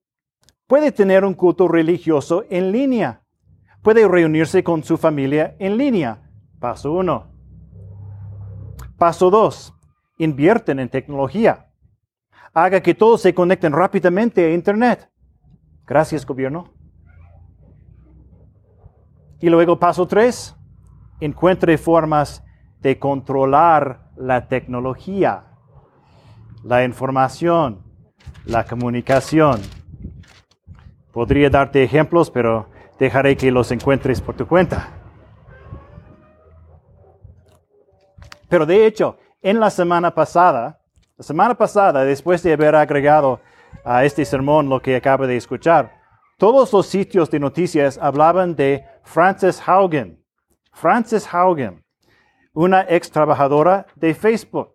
[0.66, 3.22] puede tener un culto religioso en línea.
[3.82, 6.30] Puede reunirse con su familia en línea.
[6.58, 7.32] Paso uno.
[8.96, 9.74] Paso dos.
[10.18, 11.64] Invierten en tecnología
[12.54, 15.10] haga que todos se conecten rápidamente a Internet.
[15.86, 16.72] Gracias, gobierno.
[19.40, 20.56] Y luego paso tres,
[21.20, 22.42] encuentre formas
[22.80, 25.44] de controlar la tecnología,
[26.62, 27.82] la información,
[28.46, 29.60] la comunicación.
[31.12, 34.88] Podría darte ejemplos, pero dejaré que los encuentres por tu cuenta.
[38.48, 40.80] Pero de hecho, en la semana pasada,
[41.16, 43.40] la semana pasada, después de haber agregado
[43.84, 45.92] a este sermón lo que acaba de escuchar,
[46.38, 50.20] todos los sitios de noticias hablaban de Frances Haugen.
[50.72, 51.83] Frances Haugen,
[52.54, 54.74] una ex trabajadora de Facebook.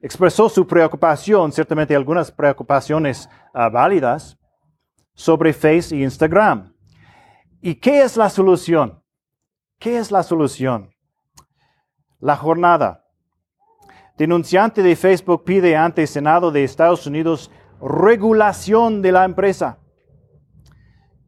[0.00, 4.38] Expresó su preocupación, ciertamente algunas preocupaciones ah, válidas,
[5.12, 6.74] sobre Facebook e Instagram.
[7.60, 9.02] ¿Y qué es la solución?
[9.78, 10.94] ¿Qué es la solución?
[12.18, 13.02] La jornada
[14.22, 17.50] Denunciante de Facebook pide ante el Senado de Estados Unidos
[17.80, 19.78] regulación de la empresa.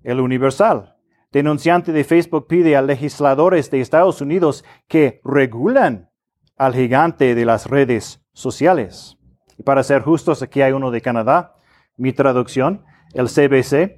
[0.02, 0.93] El Universal.
[1.34, 6.08] Denunciante de Facebook pide a legisladores de Estados Unidos que regulan
[6.56, 9.18] al gigante de las redes sociales.
[9.58, 11.56] Y para ser justos, aquí hay uno de Canadá.
[11.96, 13.96] Mi traducción, el CBC.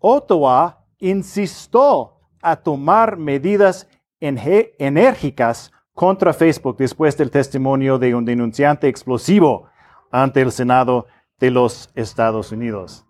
[0.00, 3.88] Ottawa insistió a tomar medidas
[4.20, 9.70] enérgicas contra Facebook después del testimonio de un denunciante explosivo
[10.10, 11.06] ante el Senado
[11.40, 13.06] de los Estados Unidos.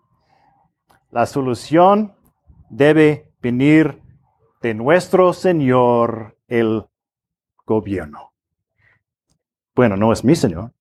[1.11, 2.14] La solución
[2.75, 4.01] debe venir
[4.61, 6.85] de nuestro Señor el
[7.65, 8.33] gobierno.
[9.73, 10.71] Bueno, no es mi Señor.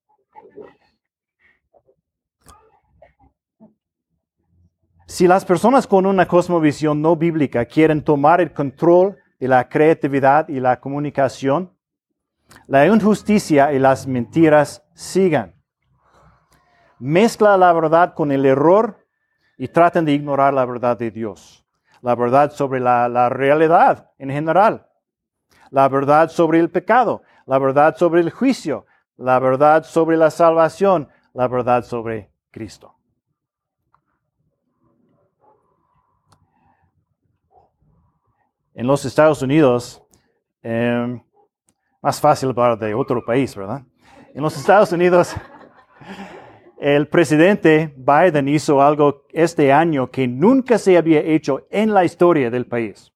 [5.07, 10.49] Si las personas con una cosmovisión no bíblica quieren tomar el control de la creatividad
[10.49, 11.73] y la comunicación,
[12.67, 15.55] la injusticia y las mentiras sigan.
[16.99, 19.07] Mezcla la verdad con el error
[19.57, 21.64] y traten de ignorar la verdad de Dios.
[22.05, 24.87] La verdad sobre la, la realidad en general.
[25.71, 27.23] La verdad sobre el pecado.
[27.47, 28.85] La verdad sobre el juicio.
[29.17, 31.09] La verdad sobre la salvación.
[31.33, 32.95] La verdad sobre Cristo.
[38.75, 40.05] En los Estados Unidos,
[40.63, 41.23] eh,
[42.03, 43.81] más fácil para de otro país, ¿verdad?
[44.35, 45.35] En los Estados Unidos,
[46.85, 52.51] el presidente Biden hizo algo este año que nunca se había hecho en la historia
[52.51, 53.11] del país.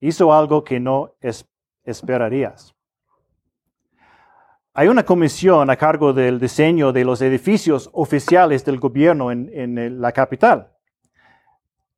[0.00, 1.16] Hizo algo que no
[1.84, 2.74] esperarías.
[4.72, 10.10] Hay una comisión a cargo del diseño de los edificios oficiales del gobierno en, la
[10.12, 10.72] capital,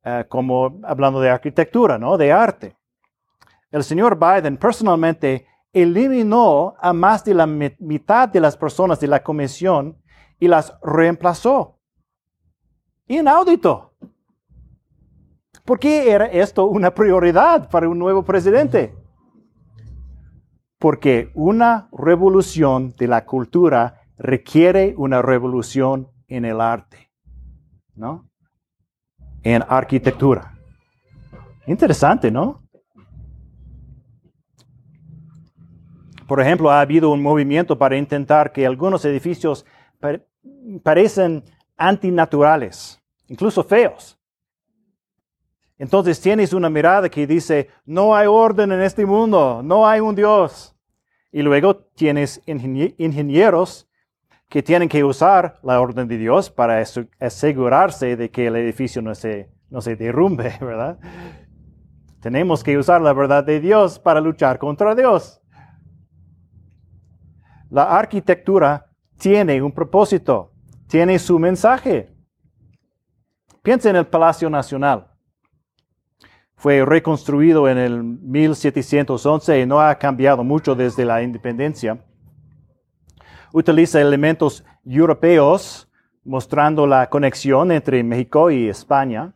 [0.03, 2.17] eh, como hablando de arquitectura, ¿no?
[2.17, 2.75] De arte
[3.71, 9.23] el señor Biden personalmente eliminó a más de la mitad de las personas de la
[9.23, 9.97] comisión
[10.39, 11.79] y las reemplazó.
[13.07, 13.93] Inaudito.
[15.65, 18.95] ¿Por qué era esto una prioridad para un nuevo presidente?
[20.79, 27.11] Porque una revolución de la cultura requiere una revolución en el arte,
[27.95, 28.29] ¿no?
[29.43, 30.57] En arquitectura.
[31.65, 32.67] Interesante, ¿no?
[36.27, 39.65] Por ejemplo, ha habido un movimiento para intentar que algunos edificios
[40.83, 41.43] parecen
[41.75, 44.17] antinaturales, incluso feos.
[45.77, 50.15] Entonces tienes una mirada que dice, no hay orden en este mundo, no hay un
[50.15, 50.75] Dios.
[51.31, 53.87] Y luego tienes ingenieros
[54.49, 56.83] que tienen que usar la orden de Dios para
[57.19, 60.97] asegurarse de que el edificio no se, no se derrumbe, ¿verdad?
[62.21, 65.41] Tenemos que usar la verdad de Dios para luchar contra Dios.
[67.69, 68.86] La arquitectura
[69.17, 70.51] tiene un propósito,
[70.87, 72.13] tiene su mensaje.
[73.61, 75.07] Piensa en el Palacio Nacional.
[76.55, 82.03] Fue reconstruido en el 1711 y no ha cambiado mucho desde la independencia.
[83.51, 85.87] Utiliza elementos europeos
[86.23, 89.33] mostrando la conexión entre México y España.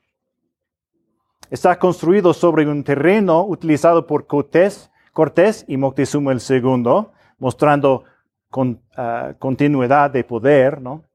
[1.50, 7.08] Está construido sobre un terreno utilizado por Cortés, Cortés y Moctezuma II,
[7.40, 8.06] mostrando
[8.52, 11.06] con ah, continuidad de poder, ¿no?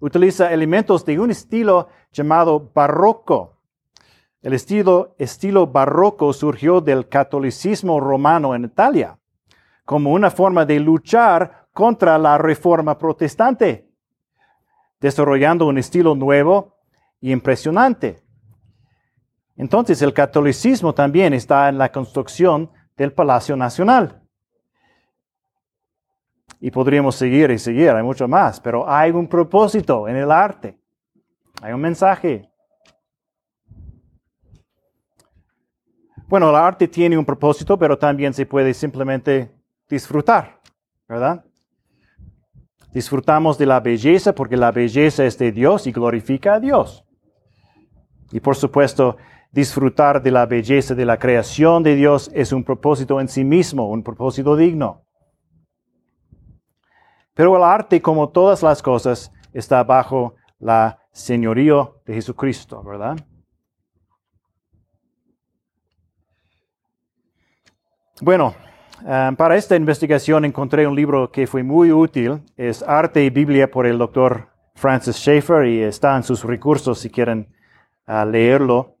[0.00, 3.58] Utiliza elementos de un estilo llamado barroco.
[4.40, 9.18] El estilo, estilo barroco surgió del catolicismo romano en Italia,
[9.84, 13.90] como una forma de luchar contra la reforma protestante,
[15.00, 16.76] desarrollando un estilo nuevo
[17.20, 18.22] y impresionante.
[19.56, 24.23] Entonces el catolicismo también está en la construcción del Palacio Nacional.
[26.64, 30.78] Y podríamos seguir y seguir, hay mucho más, pero hay un propósito en el arte.
[31.60, 32.48] Hay un mensaje.
[36.26, 39.54] Bueno, el arte tiene un propósito, pero también se puede simplemente
[39.90, 40.58] disfrutar,
[41.06, 41.44] ¿verdad?
[42.94, 47.04] Disfrutamos de la belleza porque la belleza es de Dios y glorifica a Dios.
[48.32, 49.18] Y por supuesto,
[49.52, 53.90] disfrutar de la belleza de la creación de Dios es un propósito en sí mismo,
[53.90, 55.03] un propósito digno.
[57.34, 63.16] Pero el arte, como todas las cosas, está bajo la señorío de Jesucristo, ¿verdad?
[68.20, 68.54] Bueno,
[69.04, 72.42] eh, para esta investigación encontré un libro que fue muy útil.
[72.56, 77.10] Es Arte y Biblia por el doctor Francis Schaeffer y está en sus recursos si
[77.10, 77.52] quieren
[78.06, 78.96] eh, leerlo.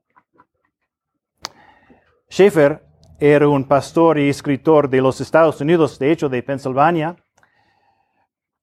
[2.28, 2.82] Schaeffer
[3.20, 7.16] era un pastor y escritor de los Estados Unidos, de hecho de Pensilvania.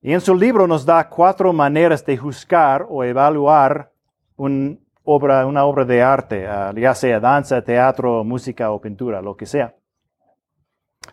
[0.04, 3.92] Y en su libro nos da cuatro maneras de juzgar o evaluar
[4.36, 9.76] una obra de arte, ah, ya sea danza, teatro, música o pintura, lo que sea.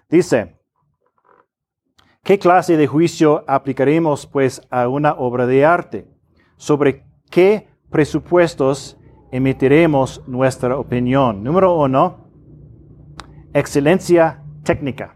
[0.08, 0.56] Dice,
[2.22, 6.06] ¿qué clase de juicio aplicaremos pues a una obra de arte?
[6.56, 8.98] ¿Sobre qué presupuestos
[9.30, 11.44] emitiremos nuestra opinión?
[11.44, 12.30] Número uno,
[13.52, 15.14] excelencia técnica.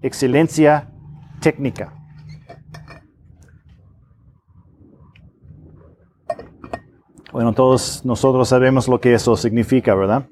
[0.00, 0.90] Excelencia
[1.40, 2.03] técnica.
[7.34, 10.28] Bueno, todos nosotros sabemos lo que eso significa, ¿verdad?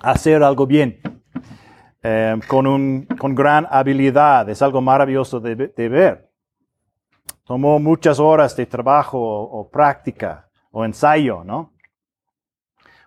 [0.00, 1.00] Hacer algo bien,
[2.04, 5.56] eh, con, un, con gran habilidad, es algo maravilloso de,
[5.88, 6.30] ver.
[7.42, 11.72] Tomó muchas horas de trabajo o, o práctica o ensayo, ¿no?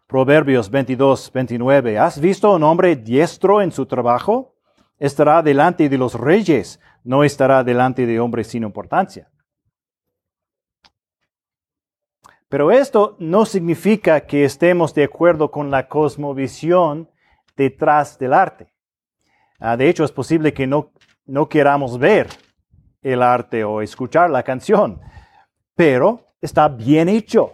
[0.06, 1.98] Proverbios 22, 29.
[1.98, 4.58] ¿Has visto un hombre diestro en su trabajo?
[5.00, 9.30] Estará delante de los reyes, no estará delante de hombres sin importancia.
[12.50, 17.10] Pero esto no significa que estemos de acuerdo con la cosmovisión
[17.58, 18.74] detrás del arte.
[19.60, 20.92] Ah, de hecho, es posible que no,
[21.26, 22.28] no queramos ver
[23.02, 25.02] el arte o escuchar la canción,
[25.76, 27.54] pero está bien hecho.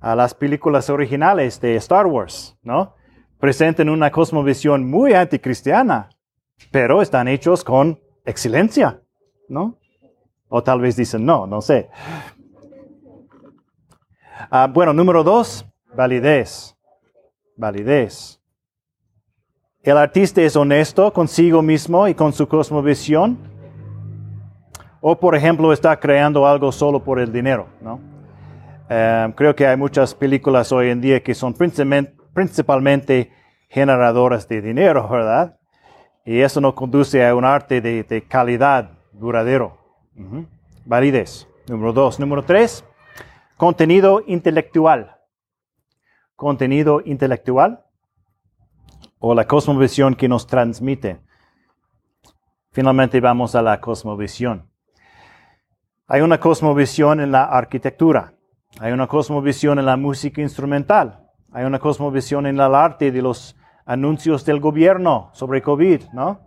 [0.00, 2.94] A las películas originales de Star Wars, ¿no?
[3.38, 6.10] Presentan una cosmovisión muy anticristiana,
[6.70, 9.00] pero están hechos con excelencia,
[9.48, 9.78] ¿no?
[10.48, 11.88] O tal vez dicen no, no sé.
[14.56, 16.76] Ah, bueno, número dos, validez.
[17.56, 18.40] Validez.
[19.82, 23.36] El artista es honesto consigo mismo y con su cosmovisión.
[25.00, 27.66] O, por ejemplo, está creando algo solo por el dinero.
[27.80, 27.98] ¿no?
[28.88, 31.52] Eh, creo que hay muchas películas hoy en día que son
[32.32, 33.32] principalmente
[33.68, 35.58] generadoras de dinero, ¿verdad?
[36.24, 39.78] Y eso no conduce a un arte de, calidad duradero.
[40.84, 41.48] Validez.
[41.66, 42.20] Número dos.
[42.20, 42.84] Número tres,
[43.56, 45.16] Contenido intelectual.
[46.34, 47.84] Contenido intelectual
[49.20, 51.20] o la cosmovisión que nos transmite.
[52.72, 54.68] Finalmente vamos a la cosmovisión.
[56.08, 58.34] Hay una cosmovisión en la arquitectura,
[58.80, 63.56] hay una cosmovisión en la música instrumental, hay una cosmovisión en el arte de los
[63.86, 66.40] anuncios del gobierno sobre COVID, ¿no?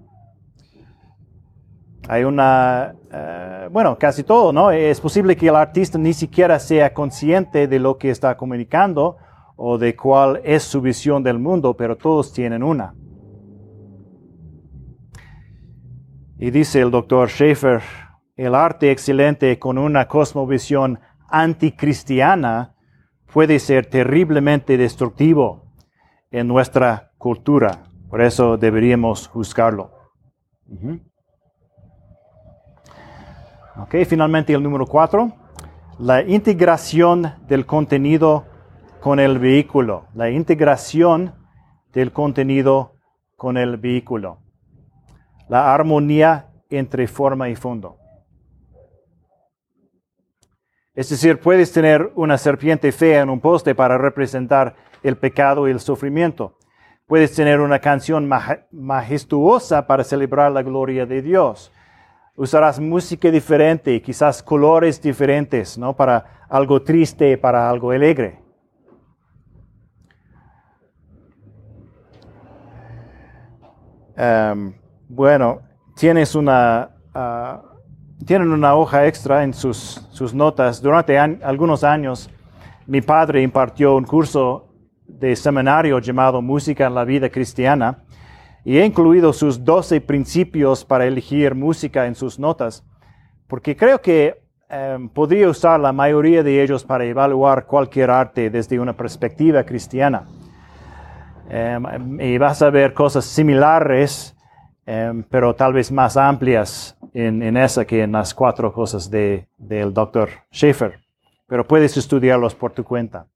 [2.09, 4.71] Hay una, eh, bueno, casi todo, ¿no?
[4.71, 9.17] Es posible que el artista ni siquiera sea consciente de lo que está comunicando
[9.57, 12.93] o de cuál es su visión del mundo, pero todos tienen una.
[16.39, 17.81] Y dice el doctor Schaefer,
[18.35, 22.75] el arte excelente con una cosmovisión anticristiana
[23.33, 25.73] puede ser terriblemente destructivo
[26.31, 27.83] en nuestra cultura.
[28.09, 29.91] Por eso deberíamos juzgarlo.
[33.79, 35.33] Ok, finalmente el número cuatro,
[35.99, 38.45] la integración del contenido
[38.99, 41.35] con el vehículo, la integración
[41.93, 42.95] del contenido
[43.35, 44.39] con el vehículo,
[45.47, 47.97] la armonía entre forma y fondo.
[50.95, 55.71] Es decir, puedes tener una serpiente fea en un poste para representar el pecado y
[55.71, 56.57] el sufrimiento.
[57.05, 58.27] Puedes tener una canción
[58.71, 61.71] majestuosa para celebrar la gloria de Dios
[62.37, 65.95] usarás música diferente, quizás colores diferentes, ¿no?
[65.95, 68.39] Para algo triste, para algo alegre.
[74.15, 74.73] Em,
[75.09, 75.61] bueno,
[75.95, 77.61] tienes una, ah,
[78.25, 80.81] tienen una hoja extra en sus, sus notas.
[80.81, 82.29] Durante algunos años,
[82.85, 84.75] mi padre impartió un curso
[85.07, 88.03] de seminario llamado Música en la Vida Cristiana
[88.67, 92.83] y he incluido sus 12 principios para elegir música en sus notas,
[93.47, 98.77] porque creo que em, podría usar la mayoría de ellos para evaluar cualquier arte desde
[98.77, 100.27] una perspectiva cristiana.
[101.49, 104.35] Em, y vas a ver cosas similares,
[104.85, 109.47] em, pero tal vez más amplias en, en, esa que en las cuatro cosas de,
[109.57, 110.27] del Dr.
[110.53, 110.99] Schaefer.
[111.47, 113.27] Pero puedes estudiarlos por tu cuenta.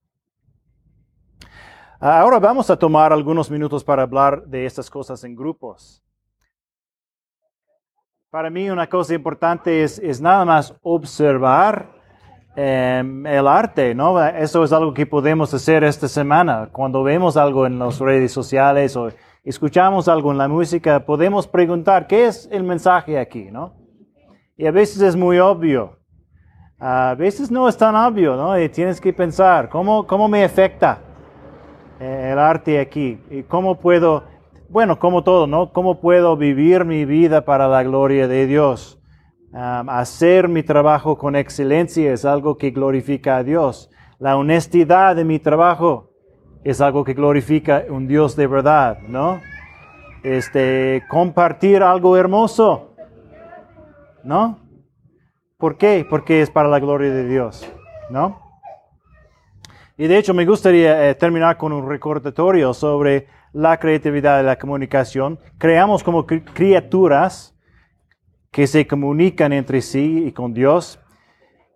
[2.04, 6.04] Ahora vamos a tomar algunos minutos para hablar de estas cosas en grupos.
[8.32, 11.92] Para mí una cosa importante es, es nada más observar
[12.56, 14.20] em, el arte, ¿no?
[14.20, 16.70] Eso es algo que podemos hacer esta semana.
[16.72, 19.10] Cuando vemos algo en las redes sociales o
[19.44, 23.76] escuchamos algo en la música, podemos preguntar, ¿qué es el mensaje aquí, no?
[24.58, 26.00] Y a veces es muy obvio.
[26.80, 28.60] A veces no es tan obvio, ¿no?
[28.60, 31.11] Y tienes que pensar, ¿cómo, cómo me afecta?
[32.02, 33.20] El arte aquí.
[33.30, 34.24] ¿Y cómo puedo,
[34.70, 35.72] bueno, como todo, ¿no?
[35.72, 38.98] ¿Cómo puedo vivir mi vida para la gloria de Dios?
[39.54, 43.90] hacer mi trabajo con excelencia es algo que glorifica a Dios.
[44.18, 46.12] La honestidad de mi trabajo
[46.64, 49.42] es algo que glorifica un Dios de verdad, ¿no?
[50.24, 52.96] Este, compartir algo hermoso,
[54.24, 54.60] ¿no?
[55.58, 56.06] ¿Por qué?
[56.10, 57.70] Porque es para la gloria de Dios,
[58.10, 58.51] ¿no?
[60.02, 64.58] Y de hecho me gustaría eh, terminar con un recordatorio sobre la creatividad y la
[64.58, 65.38] comunicación.
[65.60, 67.56] Creamos como cri- criaturas
[68.50, 71.00] que se comunican entre sí y con Dios.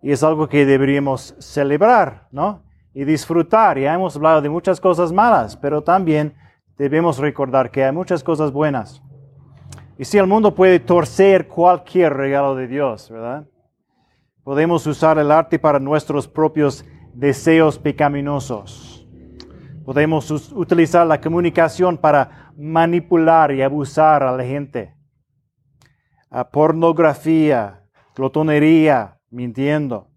[0.02, 2.64] Y es algo que deberíamos celebrar, ¿no?
[2.92, 3.78] Y disfrutar.
[3.78, 6.34] Ya hemos hablado de muchas cosas malas, pero también
[6.76, 9.00] debemos recordar que hay muchas cosas buenas.
[9.98, 13.46] Y si el mundo puede torcer cualquier regalo de Dios, ¿verdad?
[14.42, 16.84] Podemos usar el arte para nuestros propios
[17.16, 19.06] deseos pecaminosos.
[19.84, 24.94] Podemos utilizar la comunicación para manipular y abusar a la gente.
[26.28, 30.10] A pornografía, glotonería, mintiendo.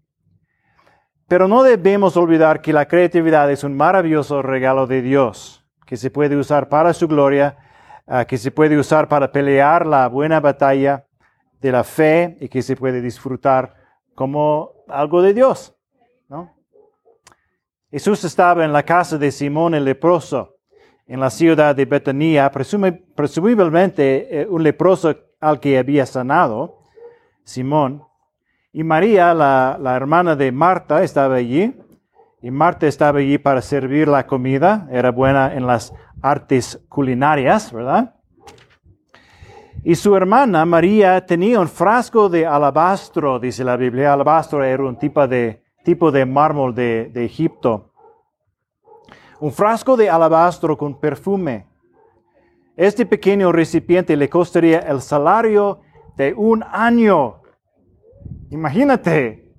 [1.26, 6.10] Pero no debemos olvidar que la creatividad es un maravilloso regalo de Dios, que se
[6.10, 7.56] puede usar para su gloria,
[8.06, 11.06] ah, que se puede usar para pelear la buena batalla
[11.60, 13.74] de la fe y que se puede disfrutar
[14.14, 15.74] como algo de Dios.
[16.28, 16.59] ¿no?
[17.90, 20.56] Jesús estaba en la casa de Simón el leproso,
[21.08, 26.84] en la ciudad de Betania, presumiblemente eh, un leproso al que había sanado,
[27.42, 28.04] Simón.
[28.72, 31.74] Y María, la, la hermana de Marta, estaba allí.
[32.40, 34.86] Y Marta estaba allí para servir la comida.
[34.92, 38.14] Era buena en las artes culinarias, ¿verdad?
[39.82, 44.12] Y su hermana María tenía un frasco de alabastro, dice la Biblia.
[44.12, 47.92] Alabastro era un tipo de, tipo de mármol de, de Egipto.
[49.40, 51.66] Un frasco de alabastro con perfume.
[52.76, 55.80] Este pequeño recipiente le costaría el salario
[56.16, 57.42] de un año.
[58.50, 59.52] Imagínate.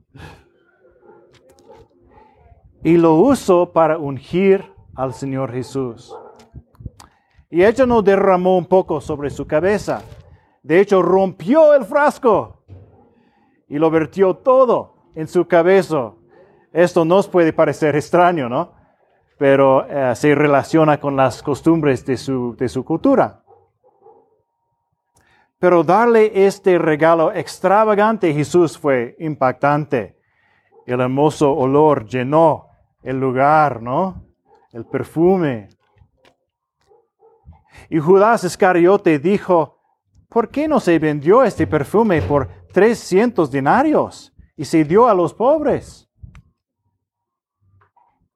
[2.83, 6.15] Y lo usó para ungir al Señor Jesús.
[7.49, 10.01] Y ella no derramó un poco sobre su cabeza.
[10.63, 12.63] De hecho, rompió el frasco
[13.67, 16.13] y lo vertió todo en su cabeza.
[16.71, 18.73] Esto nos puede parecer extraño, ¿no?
[19.37, 23.43] Pero eh, se relaciona con las costumbres de su, de su cultura.
[25.59, 30.17] Pero darle este regalo extravagante a Jesús fue impactante.
[30.85, 32.67] El hermoso olor llenó
[33.03, 34.23] el lugar, ¿no?
[34.71, 35.69] El perfume.
[37.89, 39.79] Y Judas Iscariote dijo,
[40.29, 45.33] ¿por qué no se vendió este perfume por 300 denarios y se dio a los
[45.33, 46.09] pobres?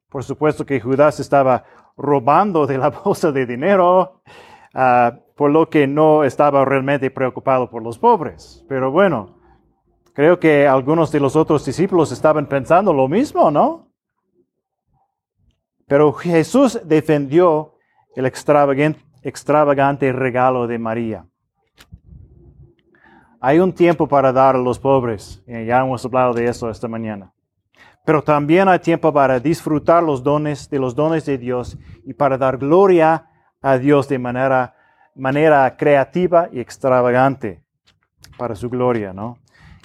[0.10, 1.66] Por supuesto que Judas estaba
[1.98, 4.22] robando de la bolsa de dinero,
[4.74, 8.64] ah, por lo que no estaba realmente preocupado por los pobres.
[8.70, 9.38] Pero bueno,
[10.14, 13.92] creo que algunos de los otros discípulos estaban pensando lo mismo, ¿no?
[15.88, 17.76] Pero Jesús defendió
[18.16, 21.28] el extravagante, extravagante regalo de María.
[23.40, 27.34] Hay un tiempo para dar a los pobres, ya hemos hablado de eso esta mañana.
[28.06, 32.38] Pero también hay tiempo para disfrutar los dones de los dones de Dios y para
[32.38, 33.28] dar gloria
[33.62, 34.76] a Dios de manera,
[35.16, 37.64] manera creativa y extravagante
[38.38, 39.38] para su gloria, ¿no?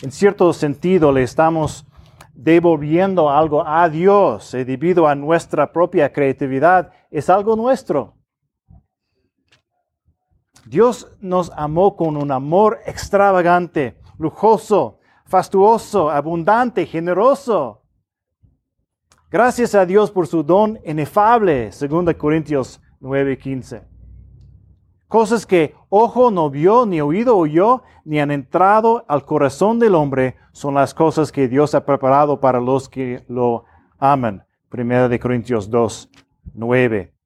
[0.03, 1.87] En cierto sentido le estamos
[2.35, 6.93] devolviendo algo a Dios eh, debido a nuestra propia creatividad.
[7.11, 8.15] Es algo nuestro.
[10.67, 17.83] Dios nos amó con un amor extravagante, lujoso, fastuoso, abundante, generoso.
[19.31, 23.85] Gracias a Dios por su don inefable, 2 Corintios 9:15.
[25.07, 30.37] Cosas que ojo no vio, ni oído oyó, ni han entrado al corazón del hombre,
[30.53, 33.65] son las cosas que Dios ha preparado para los que lo
[33.99, 34.45] aman.
[34.71, 36.11] 1 Corintios 2,
[36.55, 37.20] 9.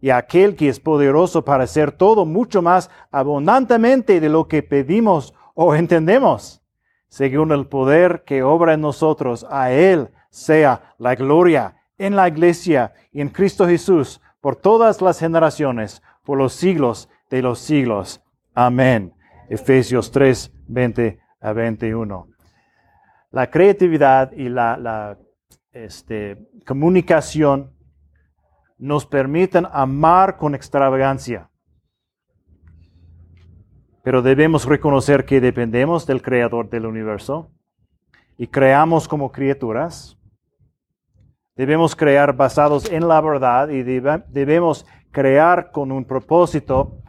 [0.00, 5.34] Y aquel que es poderoso para hacer todo mucho más abundantemente de lo que pedimos
[5.54, 6.62] o entendemos,
[7.08, 12.94] según el poder que obra en nosotros, a Él sea la gloria en la iglesia
[13.12, 18.22] y en Cristo Jesús por todas las generaciones, por los siglos de los siglos.
[18.54, 19.12] Amén.
[19.48, 22.28] Efesios 3, 20 a 21.
[23.32, 25.18] La creatividad y la,
[25.72, 27.72] este, comunicación
[28.80, 31.50] nos permiten amar con extravagancia.
[34.02, 37.52] Pero debemos reconocer que dependemos del Creador del universo
[38.38, 40.18] y creamos como criaturas.
[41.54, 47.02] Debemos crear basados en la verdad y debe- debemos crear con un propósito,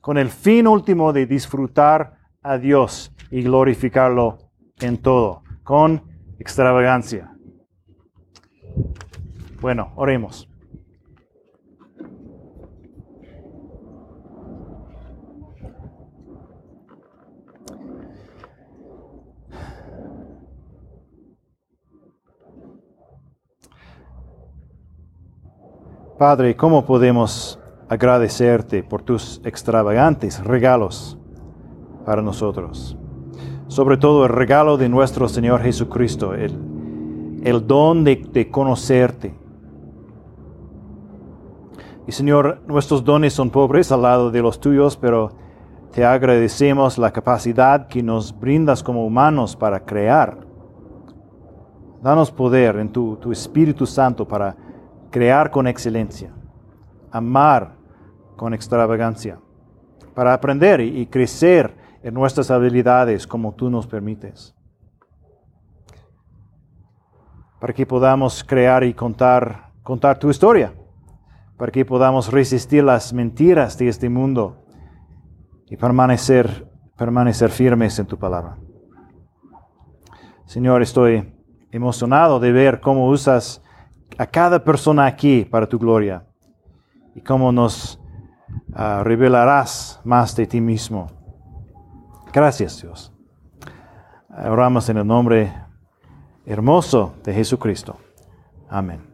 [0.00, 4.38] con el fin último de disfrutar a Dios y glorificarlo
[4.80, 6.02] en todo, con
[6.38, 7.34] extravagancia.
[9.60, 10.48] Bueno, oremos.
[26.18, 27.58] Padre, ¿cómo podemos
[27.88, 31.18] agradecerte por tus extravagantes regalos
[32.04, 32.96] para nosotros.
[33.66, 39.34] Sobre todo el regalo de nuestro Señor Jesucristo, el, el don de, de conocerte.
[42.06, 45.32] Y Señor, nuestros dones son pobres al lado de los tuyos, pero
[45.92, 50.38] te agradecemos la capacidad que nos brindas como humanos para crear.
[52.02, 54.56] Danos poder en tu, tu Espíritu Santo para
[55.10, 56.32] crear con excelencia,
[57.10, 57.76] amar
[58.36, 59.40] con extravagancia,
[60.14, 64.54] para aprender y, crecer en nuestras habilidades como tú nos permites.
[67.60, 70.72] Para que podamos crear y contar, contar tu historia,
[71.56, 74.64] para que podamos resistir las mentiras de este mundo
[75.68, 78.56] y permanecer, permanecer firmes en tu palabra.
[80.46, 81.34] Señor, estoy
[81.70, 83.62] emocionado de ver cómo usas
[84.16, 86.24] a cada persona aquí para tu gloria
[87.14, 88.00] y cómo nos
[88.70, 91.10] uh, revelarás más de ti mismo.
[92.32, 93.12] Gracias, Dios.
[94.30, 95.52] Oramos en el nombre
[96.46, 97.96] hermoso de Jesucristo.
[98.68, 99.07] Amén.